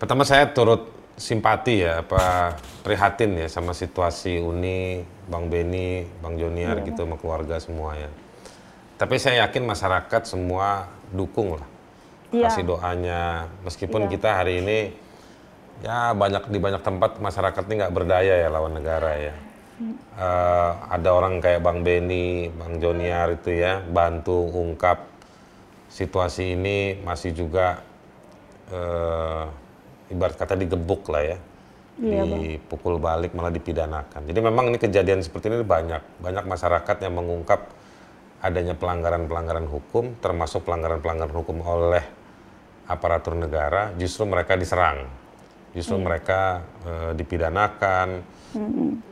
pertama 0.04 0.28
saya 0.28 0.52
turut 0.52 0.98
simpati 1.19 1.84
ya, 1.84 2.01
apa 2.01 2.55
prihatin 2.82 3.36
ya 3.36 3.47
sama 3.51 3.75
situasi 3.75 4.39
Uni, 4.39 5.03
Bang 5.27 5.51
Beni, 5.51 6.08
Bang 6.23 6.39
Joniar 6.39 6.79
gitu 6.88 7.03
sama 7.03 7.19
keluarga 7.19 7.60
semua 7.60 7.99
ya. 7.99 8.08
Tapi 8.95 9.19
saya 9.19 9.43
yakin 9.47 9.67
masyarakat 9.67 10.23
semua 10.23 10.88
dukung 11.12 11.60
lah. 11.60 11.67
Iya. 12.32 12.47
Kasih 12.47 12.63
doanya. 12.63 13.51
Meskipun 13.67 14.08
Iya. 14.08 14.12
kita 14.15 14.29
hari 14.32 14.63
ini 14.63 14.79
ya 15.84 16.15
banyak 16.15 16.47
di 16.51 16.60
banyak 16.60 16.84
tempat 16.84 17.19
masyarakat 17.19 17.63
ini 17.67 17.73
nggak 17.84 17.95
berdaya 17.95 18.34
ya 18.39 18.47
lawan 18.47 18.79
negara 18.79 19.12
ya. 19.19 19.36
Eh, 20.19 20.71
ada 20.91 21.10
orang 21.15 21.39
kayak 21.39 21.63
Bang 21.63 21.88
Beni, 21.88 22.51
Bang 22.51 22.84
Joniar 22.84 23.32
itu 23.32 23.55
ya 23.55 23.79
bantu 23.79 24.51
ungkap 24.51 25.08
situasi 25.88 26.60
ini 26.60 26.99
masih 26.99 27.32
juga 27.32 27.79
eh, 28.69 29.43
ibarat 30.10 30.36
kata 30.36 30.58
digebuk 30.58 31.08
lah 31.10 31.24
ya, 31.24 31.38
Iya, 32.00 32.24
dipukul 32.24 32.95
balik 32.95 33.36
malah 33.36 33.52
dipidanakan. 33.52 34.24
Jadi 34.24 34.39
memang 34.39 34.72
ini 34.72 34.80
kejadian 34.80 35.19
seperti 35.19 35.52
ini 35.52 35.67
banyak, 35.67 36.24
banyak 36.24 36.45
masyarakat 36.48 36.95
yang 37.04 37.13
mengungkap 37.19 37.67
adanya 38.39 38.72
pelanggaran-pelanggaran 38.80 39.67
hukum, 39.67 40.15
termasuk 40.24 40.63
pelanggaran-pelanggaran 40.63 41.36
hukum 41.36 41.60
oleh 41.60 42.04
aparatur 42.88 43.36
negara, 43.36 43.91
justru 44.00 44.24
mereka 44.24 44.56
diserang, 44.56 45.12
justru 45.76 46.00
mereka 46.00 46.63
eh, 46.88 47.12
dipidanakan. 47.19 48.39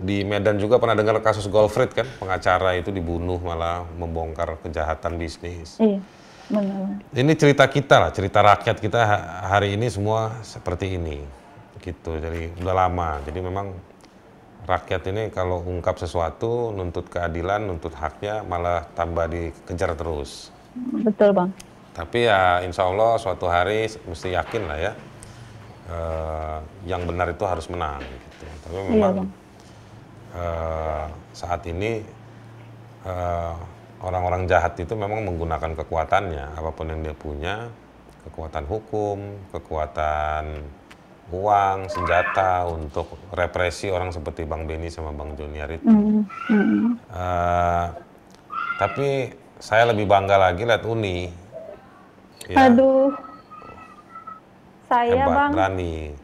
Di 0.02 0.26
Medan 0.26 0.58
juga 0.58 0.80
pernah 0.80 0.98
dengar 0.98 1.20
kasus 1.20 1.46
Golfrit 1.52 1.92
kan, 1.92 2.08
pengacara 2.18 2.74
itu 2.80 2.90
dibunuh 2.90 3.38
malah 3.44 3.84
membongkar 4.00 4.64
kejahatan 4.64 5.20
bisnis. 5.20 5.76
Iya. 5.78 6.00
Benar. 6.48 7.04
Ini 7.12 7.34
cerita 7.36 7.68
kita 7.68 7.96
lah, 8.00 8.12
cerita 8.16 8.40
rakyat 8.40 8.78
kita 8.80 9.00
ha- 9.04 9.24
hari 9.52 9.76
ini 9.76 9.92
semua 9.92 10.40
seperti 10.48 10.96
ini, 10.96 11.20
gitu. 11.84 12.16
Jadi 12.16 12.56
udah 12.64 12.76
lama. 12.88 13.20
Jadi 13.28 13.40
memang 13.44 13.76
rakyat 14.64 15.12
ini 15.12 15.28
kalau 15.28 15.60
ungkap 15.64 16.00
sesuatu, 16.00 16.72
nuntut 16.72 17.12
keadilan, 17.12 17.68
nuntut 17.68 17.92
haknya, 18.00 18.48
malah 18.48 18.88
tambah 18.96 19.28
dikejar 19.28 19.96
terus. 20.00 20.56
Betul, 21.04 21.36
Bang. 21.36 21.52
Tapi 21.92 22.30
ya 22.30 22.64
insya 22.64 22.88
Allah 22.88 23.18
suatu 23.20 23.50
hari 23.50 23.90
mesti 24.08 24.32
yakin 24.32 24.64
lah 24.70 24.78
ya, 24.78 24.92
eh, 25.90 26.58
yang 26.88 27.04
benar 27.04 27.28
itu 27.34 27.44
harus 27.44 27.68
menang. 27.68 28.00
Gitu. 28.00 28.46
Tapi 28.64 28.76
Iya, 28.76 28.88
memang 28.94 29.14
Bang. 29.20 29.30
eh, 30.38 31.06
saat 31.36 31.62
ini 31.68 32.04
eh, 33.04 33.56
orang-orang 34.02 34.46
jahat 34.46 34.78
itu 34.78 34.94
memang 34.94 35.26
menggunakan 35.26 35.74
kekuatannya, 35.74 36.58
apa 36.58 36.70
pun 36.74 36.90
yang 36.90 37.02
dia 37.02 37.16
punya, 37.18 37.70
kekuatan 38.30 38.66
hukum, 38.68 39.18
kekuatan 39.56 40.62
uang, 41.28 41.92
senjata 41.92 42.68
untuk 42.72 43.20
represi 43.36 43.92
orang 43.92 44.16
seperti 44.16 44.48
Bang 44.48 44.64
Beni 44.64 44.88
sama 44.88 45.12
Bang 45.12 45.36
Junior 45.36 45.68
itu. 45.68 45.88
Mm, 45.88 46.24
mm. 46.24 46.88
Eh, 47.12 47.86
tapi 48.80 49.08
saya 49.60 49.90
lebih 49.92 50.08
bangga 50.08 50.38
lagi 50.40 50.64
lihat 50.64 50.84
Uni. 50.88 51.28
Ya, 52.48 52.72
Aduh. 52.72 53.12
Saya, 54.88 55.28
hebat, 55.28 55.36
Bang, 55.36 55.52
berani. 55.52 56.16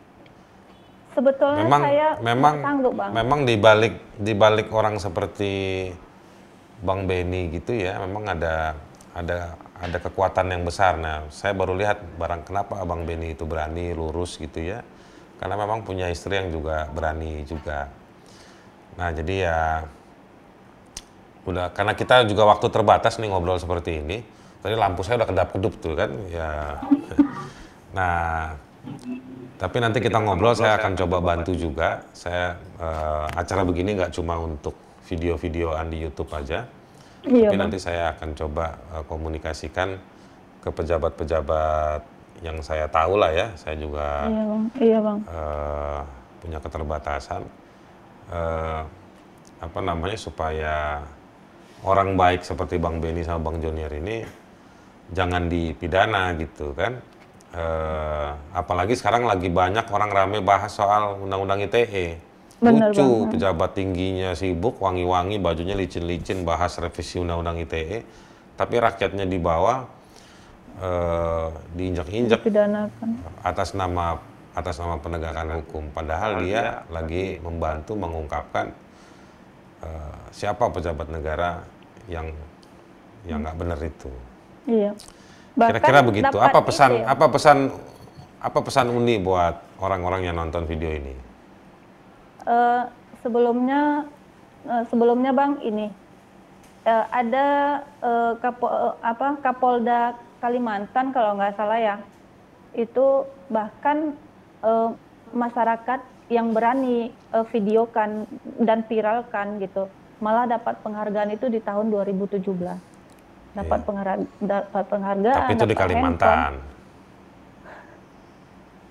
sebetulnya 1.14 1.62
Memang 1.68 1.82
saya 1.86 2.08
memang 2.26 2.56
sanggup, 2.64 2.94
Bang. 2.98 3.12
memang 3.14 3.40
di 3.46 3.56
balik 3.60 3.94
di 4.18 4.34
balik 4.34 4.72
orang 4.74 4.98
seperti 4.98 5.54
Bang 6.82 7.06
Beni 7.06 7.54
gitu 7.54 7.76
ya, 7.76 8.02
memang 8.02 8.34
ada 8.34 8.74
ada 9.14 9.54
ada 9.84 9.98
kekuatan 10.00 10.50
yang 10.50 10.64
besar. 10.66 10.98
Nah, 10.98 11.28
saya 11.30 11.54
baru 11.54 11.78
lihat 11.78 12.02
barang 12.18 12.48
kenapa 12.48 12.82
Abang 12.82 13.06
Beni 13.06 13.36
itu 13.36 13.44
berani 13.44 13.94
lurus 13.94 14.40
gitu 14.40 14.64
ya. 14.64 14.82
Karena 15.38 15.60
memang 15.60 15.84
punya 15.84 16.08
istri 16.08 16.40
yang 16.40 16.50
juga 16.50 16.88
berani 16.90 17.44
juga. 17.44 17.92
Nah, 18.96 19.10
jadi 19.12 19.34
ya 19.50 19.60
udah 21.44 21.76
karena 21.76 21.92
kita 21.92 22.24
juga 22.24 22.48
waktu 22.48 22.72
terbatas 22.72 23.20
nih 23.20 23.30
ngobrol 23.30 23.60
seperti 23.60 24.00
ini. 24.00 24.24
Tadi 24.64 24.80
lampu 24.80 25.04
saya 25.04 25.20
udah 25.20 25.28
kedap-kedup 25.28 25.74
tuh 25.84 25.94
kan. 25.94 26.12
Ya. 26.32 26.50
Nah, 27.94 28.58
tapi 29.62 29.78
nanti 29.78 30.02
kita 30.02 30.18
ngobrol, 30.18 30.58
saya 30.58 30.82
akan 30.82 30.98
coba 30.98 31.22
bantu 31.22 31.54
juga. 31.54 32.02
Saya 32.10 32.58
uh, 32.82 33.30
acara 33.38 33.62
begini 33.62 33.94
nggak 33.94 34.18
cuma 34.18 34.42
untuk 34.42 34.74
video-videoan 35.06 35.92
di 35.92 36.04
YouTube 36.04 36.32
aja, 36.34 36.66
Iya, 37.24 37.48
tapi 37.48 37.56
Bang. 37.56 37.72
nanti 37.72 37.78
saya 37.80 38.12
akan 38.16 38.30
coba 38.36 38.76
uh, 38.92 39.04
komunikasikan 39.08 39.96
ke 40.60 40.70
pejabat-pejabat 40.72 42.04
yang 42.44 42.60
saya 42.60 42.88
tahu 42.92 43.16
lah 43.16 43.32
ya. 43.32 43.48
Saya 43.56 43.80
juga 43.80 44.28
Iya, 44.28 44.44
Bang. 44.44 44.64
Iya, 44.76 45.00
Bang. 45.00 45.20
eh, 45.24 46.02
punya 46.44 46.60
keterbatasan. 46.60 47.42
Eh, 48.28 48.82
apa 49.64 49.80
namanya 49.80 50.20
supaya 50.20 51.00
orang 51.88 52.20
baik 52.20 52.44
seperti 52.44 52.76
Bang 52.80 53.00
Beni 53.00 53.24
sama 53.24 53.48
Bang 53.52 53.64
Jonier 53.64 53.92
ini 53.96 54.24
jangan 55.16 55.48
dipidana 55.48 56.36
gitu 56.36 56.76
kan. 56.76 57.00
Eh, 57.54 58.30
apalagi 58.52 58.96
sekarang 58.98 59.24
lagi 59.24 59.48
banyak 59.48 59.88
orang 59.88 60.12
rame 60.12 60.40
bahas 60.44 60.72
soal 60.76 61.20
undang-undang 61.24 61.64
ITE. 61.64 62.20
Bener, 62.64 62.90
Lucu, 62.96 63.28
pejabat 63.36 63.76
tingginya 63.76 64.32
sibuk, 64.32 64.80
wangi-wangi, 64.80 65.36
bajunya 65.44 65.76
licin-licin 65.76 66.48
bahas 66.48 66.80
revisi 66.80 67.20
undang-undang 67.20 67.60
ITE, 67.60 68.08
tapi 68.56 68.76
rakyatnya 68.80 69.28
di 69.28 69.36
bawah 69.36 69.84
eh, 70.80 71.48
diinjak-injak 71.76 72.40
Pidanakan. 72.40 73.10
atas 73.44 73.76
nama 73.76 74.18
atas 74.56 74.80
nama 74.80 74.96
penegakan 75.02 75.60
hukum. 75.60 75.92
Padahal 75.92 76.40
dia 76.40 76.88
lagi 76.88 77.42
membantu 77.44 78.00
mengungkapkan 78.00 78.72
eh, 79.84 80.16
siapa 80.32 80.72
pejabat 80.72 81.12
negara 81.12 81.68
yang 82.08 82.32
yang 83.28 83.44
nggak 83.44 83.58
benar 83.60 83.80
itu. 83.84 84.12
Iya. 84.64 84.92
Kira-kira 85.54 86.00
begitu. 86.02 86.36
Apa 86.40 86.60
pesan 86.64 86.92
itu 86.96 87.04
ya. 87.04 87.12
apa 87.12 87.26
pesan 87.28 87.58
apa 88.44 88.60
pesan 88.60 88.88
Uni 88.92 89.20
buat 89.20 89.80
orang-orang 89.80 90.32
yang 90.32 90.36
nonton 90.40 90.64
video 90.64 90.92
ini? 90.92 91.33
Eh, 92.44 92.84
sebelumnya 93.18 94.04
eh, 94.64 94.84
sebelumnya 94.86 95.32
bang 95.32 95.60
ini. 95.62 95.88
Eh, 96.84 97.06
ada 97.10 97.46
eh, 98.00 98.34
Kapo, 98.38 98.68
eh, 98.68 98.94
apa 99.02 99.40
Kapolda 99.40 100.02
Kalimantan 100.38 101.12
kalau 101.12 101.36
nggak 101.36 101.56
salah 101.56 101.80
ya. 101.80 101.96
Itu 102.74 103.24
bahkan 103.48 104.12
eh, 104.60 104.90
masyarakat 105.32 106.00
yang 106.28 106.52
berani 106.52 107.08
eh, 107.10 107.46
videokan 107.50 108.28
dan 108.60 108.84
viralkan 108.84 109.60
gitu 109.60 109.88
malah 110.20 110.48
dapat 110.48 110.80
penghargaan 110.80 111.32
itu 111.32 111.48
di 111.48 111.60
tahun 111.60 111.92
2017 111.92 112.48
dapat 113.54 113.76
Iya. 113.76 113.86
penghargaan 113.86 114.22
dapat 114.40 114.84
penghargaan 114.88 115.36
Tapi 115.38 115.54
itu 115.54 115.66
di 115.66 115.76
dapat 115.76 115.84
handphone. 115.84 115.92
Kalimantan. 115.92 116.52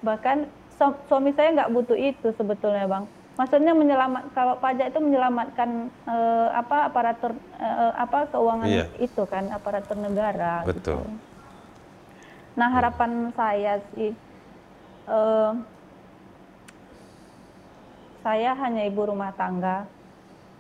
bahkan 0.03 0.37
su- 0.73 0.99
suami 1.07 1.31
saya 1.31 1.55
nggak 1.55 1.73
butuh 1.73 1.95
itu 1.95 2.29
sebetulnya 2.33 2.85
bang 2.85 3.05
maksudnya 3.33 3.73
menyelamat 3.73 4.37
kalau 4.37 4.61
pajak 4.61 4.93
itu 4.93 5.01
menyelamatkan 5.01 5.71
eh, 6.05 6.49
apa 6.53 6.89
aparatur 6.89 7.33
eh, 7.57 7.93
apa 7.97 8.29
keuangan 8.29 8.69
Iya. 8.69 8.85
itu 9.01 9.23
kan 9.25 9.49
aparatur 9.49 9.97
negara 9.97 10.63
Betul. 10.63 11.01
gitu. 11.01 11.17
nah 12.53 12.69
harapan 12.69 13.33
saya 13.33 13.81
sih 13.93 14.13
eh, 15.09 15.53
saya 18.23 18.55
hanya 18.55 18.87
ibu 18.87 19.03
rumah 19.03 19.33
tangga 19.35 19.89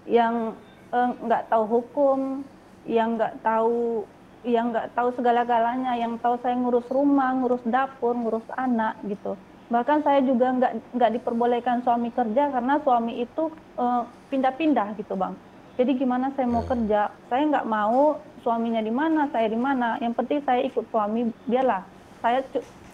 yang 0.08 0.56
eh, 0.90 1.10
nggak 1.20 1.52
tahu 1.52 1.64
hukum 1.68 2.40
yang 2.88 3.14
nggak 3.14 3.38
tahu 3.44 4.02
yang 4.42 4.74
nggak 4.74 4.90
tahu 4.98 5.14
segala-galanya 5.14 5.94
yang 5.94 6.18
tahu 6.18 6.34
saya 6.42 6.58
ngurus 6.58 6.88
rumah 6.90 7.30
ngurus 7.30 7.62
dapur 7.62 8.16
ngurus 8.16 8.42
anak 8.56 8.98
gitu 9.06 9.38
bahkan 9.72 10.04
saya 10.04 10.20
juga 10.20 10.52
nggak 10.52 10.72
nggak 10.92 11.10
diperbolehkan 11.16 11.80
suami 11.80 12.12
kerja 12.12 12.52
karena 12.52 12.76
suami 12.84 13.24
itu 13.24 13.48
eh, 13.80 14.02
pindah-pindah 14.28 15.00
gitu 15.00 15.16
bang. 15.16 15.32
Jadi 15.80 15.96
gimana 15.96 16.28
saya 16.36 16.44
mau 16.44 16.64
kerja? 16.68 17.08
Saya 17.32 17.42
nggak 17.48 17.64
mau 17.64 18.20
suaminya 18.44 18.84
di 18.84 18.92
mana 18.92 19.32
saya 19.32 19.48
di 19.48 19.56
mana. 19.56 19.96
Yang 20.04 20.14
penting 20.20 20.38
saya 20.44 20.60
ikut 20.68 20.84
suami 20.92 21.32
biarlah. 21.48 21.88
Saya 22.20 22.44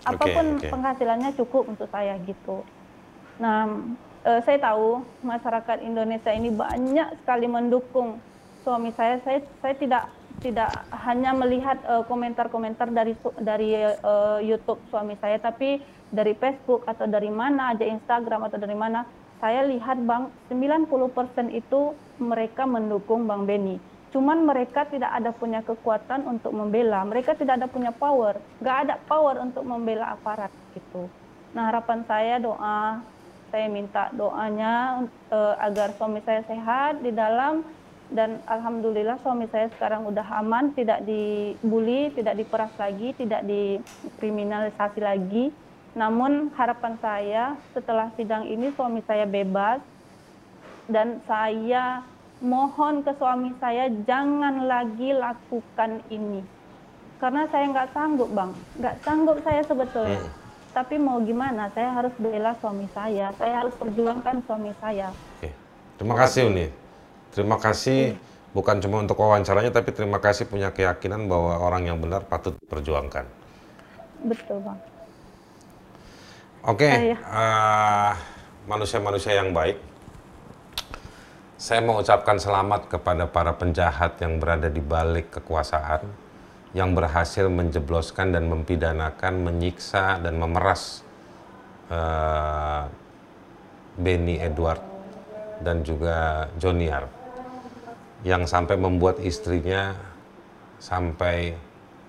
apa 0.06 0.24
pun 0.24 0.46
oke. 0.62 0.70
penghasilannya 0.70 1.30
cukup 1.34 1.74
untuk 1.74 1.90
saya 1.90 2.14
gitu. 2.22 2.62
Nah, 3.42 3.66
eh, 4.22 4.40
saya 4.46 4.58
tahu 4.62 5.02
masyarakat 5.26 5.82
Indonesia 5.82 6.30
ini 6.30 6.54
banyak 6.54 7.18
sekali 7.22 7.50
mendukung 7.50 8.22
suami 8.62 8.94
saya. 8.94 9.18
Saya 9.26 9.42
saya 9.58 9.74
tidak 9.74 10.04
tidak 10.38 10.70
hanya 10.94 11.34
melihat 11.34 11.82
eh, 11.82 12.04
komentar-komentar 12.06 12.94
dari 12.94 13.18
su- 13.18 13.34
dari 13.42 13.74
eh, 13.74 14.38
YouTube 14.46 14.86
suami 14.86 15.18
saya, 15.18 15.42
tapi 15.42 15.82
dari 16.08 16.32
Facebook 16.36 16.84
atau 16.88 17.04
dari 17.04 17.28
mana 17.28 17.76
aja 17.76 17.84
Instagram 17.84 18.48
atau 18.48 18.58
dari 18.58 18.76
mana 18.76 19.04
saya 19.38 19.62
lihat 19.66 20.02
Bang 20.02 20.34
90% 20.50 20.90
itu 21.54 21.94
mereka 22.18 22.66
mendukung 22.66 23.30
Bang 23.30 23.46
Beni. 23.46 23.78
Cuman 24.08 24.48
mereka 24.48 24.88
tidak 24.88 25.12
ada 25.12 25.30
punya 25.36 25.60
kekuatan 25.60 26.24
untuk 26.24 26.50
membela, 26.56 27.04
mereka 27.04 27.36
tidak 27.36 27.60
ada 27.60 27.68
punya 27.68 27.92
power, 27.92 28.40
nggak 28.58 28.76
ada 28.88 28.94
power 29.04 29.36
untuk 29.44 29.62
membela 29.68 30.16
aparat 30.16 30.48
gitu. 30.72 31.06
Nah 31.52 31.68
harapan 31.68 32.02
saya 32.08 32.40
doa, 32.40 33.04
saya 33.52 33.66
minta 33.68 34.08
doanya 34.16 35.04
eh, 35.28 35.54
agar 35.60 35.92
suami 36.00 36.24
saya 36.24 36.40
sehat 36.48 37.04
di 37.04 37.12
dalam 37.12 37.60
dan 38.08 38.40
alhamdulillah 38.48 39.20
suami 39.20 39.44
saya 39.52 39.68
sekarang 39.76 40.08
udah 40.08 40.24
aman, 40.40 40.72
tidak 40.72 41.04
dibully, 41.04 42.08
tidak 42.16 42.40
diperas 42.40 42.72
lagi, 42.80 43.12
tidak 43.12 43.44
dikriminalisasi 43.44 45.00
lagi. 45.04 45.52
Namun 45.96 46.52
harapan 46.56 46.94
saya 47.00 47.44
setelah 47.72 48.12
sidang 48.16 48.44
ini 48.44 48.72
suami 48.76 49.00
saya 49.08 49.24
bebas 49.24 49.80
dan 50.88 51.20
saya 51.24 52.04
mohon 52.44 53.04
ke 53.04 53.12
suami 53.16 53.52
saya 53.62 53.88
jangan 54.04 54.68
lagi 54.68 55.16
lakukan 55.16 56.04
ini. 56.12 56.44
Karena 57.18 57.48
saya 57.50 57.64
nggak 57.72 57.90
sanggup 57.92 58.30
bang. 58.30 58.50
Nggak 58.78 58.94
sanggup 59.02 59.38
saya 59.42 59.62
sebetulnya. 59.64 60.22
Tapi 60.70 60.94
mau 61.00 61.18
gimana? 61.24 61.66
Saya 61.74 61.90
harus 61.96 62.14
bela 62.20 62.54
suami 62.62 62.86
saya. 62.94 63.34
Saya 63.34 63.64
harus 63.64 63.74
perjuangkan 63.74 64.44
suami 64.46 64.70
saya. 64.78 65.10
Oke. 65.40 65.50
Terima 65.98 66.14
kasih 66.14 66.46
Uni. 66.46 66.66
Terima 67.34 67.58
kasih 67.58 68.14
bukan 68.56 68.80
cuma 68.80 69.04
untuk 69.04 69.18
wawancaranya 69.20 69.70
tapi 69.74 69.92
terima 69.92 70.18
kasih 70.18 70.48
punya 70.48 70.72
keyakinan 70.72 71.28
bahwa 71.28 71.60
orang 71.60 71.84
yang 71.84 71.98
benar 72.00 72.24
patut 72.24 72.56
diperjuangkan. 72.64 73.28
betul 74.18 74.58
bang 74.66 74.78
Oke, 76.66 76.90
Iya. 76.90 77.16
eh, 77.22 78.12
manusia-manusia 78.66 79.38
yang 79.38 79.54
baik. 79.54 79.78
Saya 81.58 81.82
mau 81.82 82.02
ucapkan 82.02 82.38
selamat 82.38 82.90
kepada 82.90 83.26
para 83.30 83.54
penjahat 83.54 84.18
yang 84.18 84.42
berada 84.42 84.66
di 84.66 84.82
balik 84.82 85.38
kekuasaan, 85.38 86.06
yang 86.74 86.94
berhasil 86.98 87.46
menjebloskan 87.46 88.34
dan 88.34 88.50
mempidanakan, 88.50 89.42
menyiksa 89.46 90.18
dan 90.18 90.38
memeras 90.38 91.06
eh, 91.88 92.82
Benny 93.98 94.42
Edward 94.42 94.82
dan 95.62 95.82
juga 95.86 96.46
Joniar, 96.58 97.06
yang 98.26 98.46
sampai 98.46 98.74
membuat 98.74 99.22
istrinya 99.22 99.94
sampai 100.82 101.54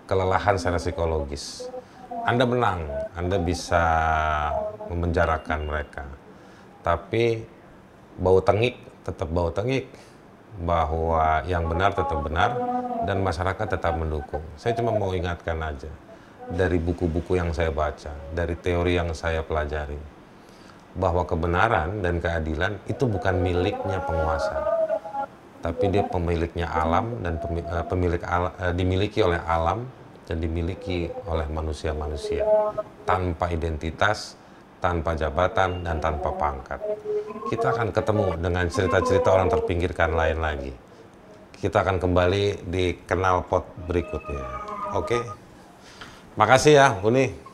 kelelahan 0.10 0.58
secara 0.58 0.82
psikologis. 0.82 1.70
Anda 2.26 2.46
menang, 2.48 2.82
Anda 3.16 3.38
bisa 3.40 3.84
memenjarakan 4.90 5.60
mereka. 5.68 6.04
Tapi 6.84 7.44
bau 8.20 8.40
tengik 8.44 8.76
tetap 9.06 9.30
bau 9.32 9.50
tengik, 9.50 9.90
bahwa 10.60 11.46
yang 11.46 11.70
benar 11.70 11.94
tetap 11.94 12.20
benar 12.26 12.52
dan 13.06 13.22
masyarakat 13.22 13.68
tetap 13.80 13.94
mendukung. 13.96 14.44
Saya 14.60 14.76
cuma 14.76 14.92
mau 14.92 15.14
ingatkan 15.14 15.56
aja 15.62 15.90
dari 16.50 16.82
buku-buku 16.82 17.38
yang 17.38 17.54
saya 17.54 17.70
baca, 17.70 18.12
dari 18.34 18.58
teori 18.58 18.98
yang 18.98 19.14
saya 19.14 19.46
pelajari, 19.46 19.98
bahwa 20.98 21.24
kebenaran 21.24 22.02
dan 22.02 22.18
keadilan 22.18 22.82
itu 22.90 23.06
bukan 23.06 23.38
miliknya 23.40 24.02
penguasa, 24.04 24.58
tapi 25.62 25.94
dia 25.94 26.04
pemiliknya 26.10 26.66
alam 26.66 27.22
dan 27.22 27.38
eh, 27.38 27.86
pemilik 27.86 28.22
al- 28.26 28.56
eh, 28.58 28.74
dimiliki 28.74 29.22
oleh 29.22 29.40
alam 29.46 29.86
dan 30.30 30.38
dimiliki 30.38 31.10
oleh 31.26 31.50
manusia-manusia 31.50 32.46
tanpa 33.10 33.50
identitas, 33.50 34.38
tanpa 34.78 35.18
jabatan 35.18 35.82
dan 35.82 35.98
tanpa 35.98 36.30
pangkat. 36.38 36.78
Kita 37.50 37.74
akan 37.74 37.90
ketemu 37.90 38.38
dengan 38.38 38.70
cerita-cerita 38.70 39.34
orang 39.34 39.50
terpinggirkan 39.50 40.14
lain 40.14 40.38
lagi. 40.38 40.74
Kita 41.58 41.82
akan 41.82 41.98
kembali 41.98 42.70
di 42.70 42.94
kenal 43.10 43.42
pot 43.50 43.66
berikutnya. 43.90 44.46
Oke. 44.94 45.18
Makasih 46.38 46.74
ya, 46.78 46.88
Uni. 47.02 47.49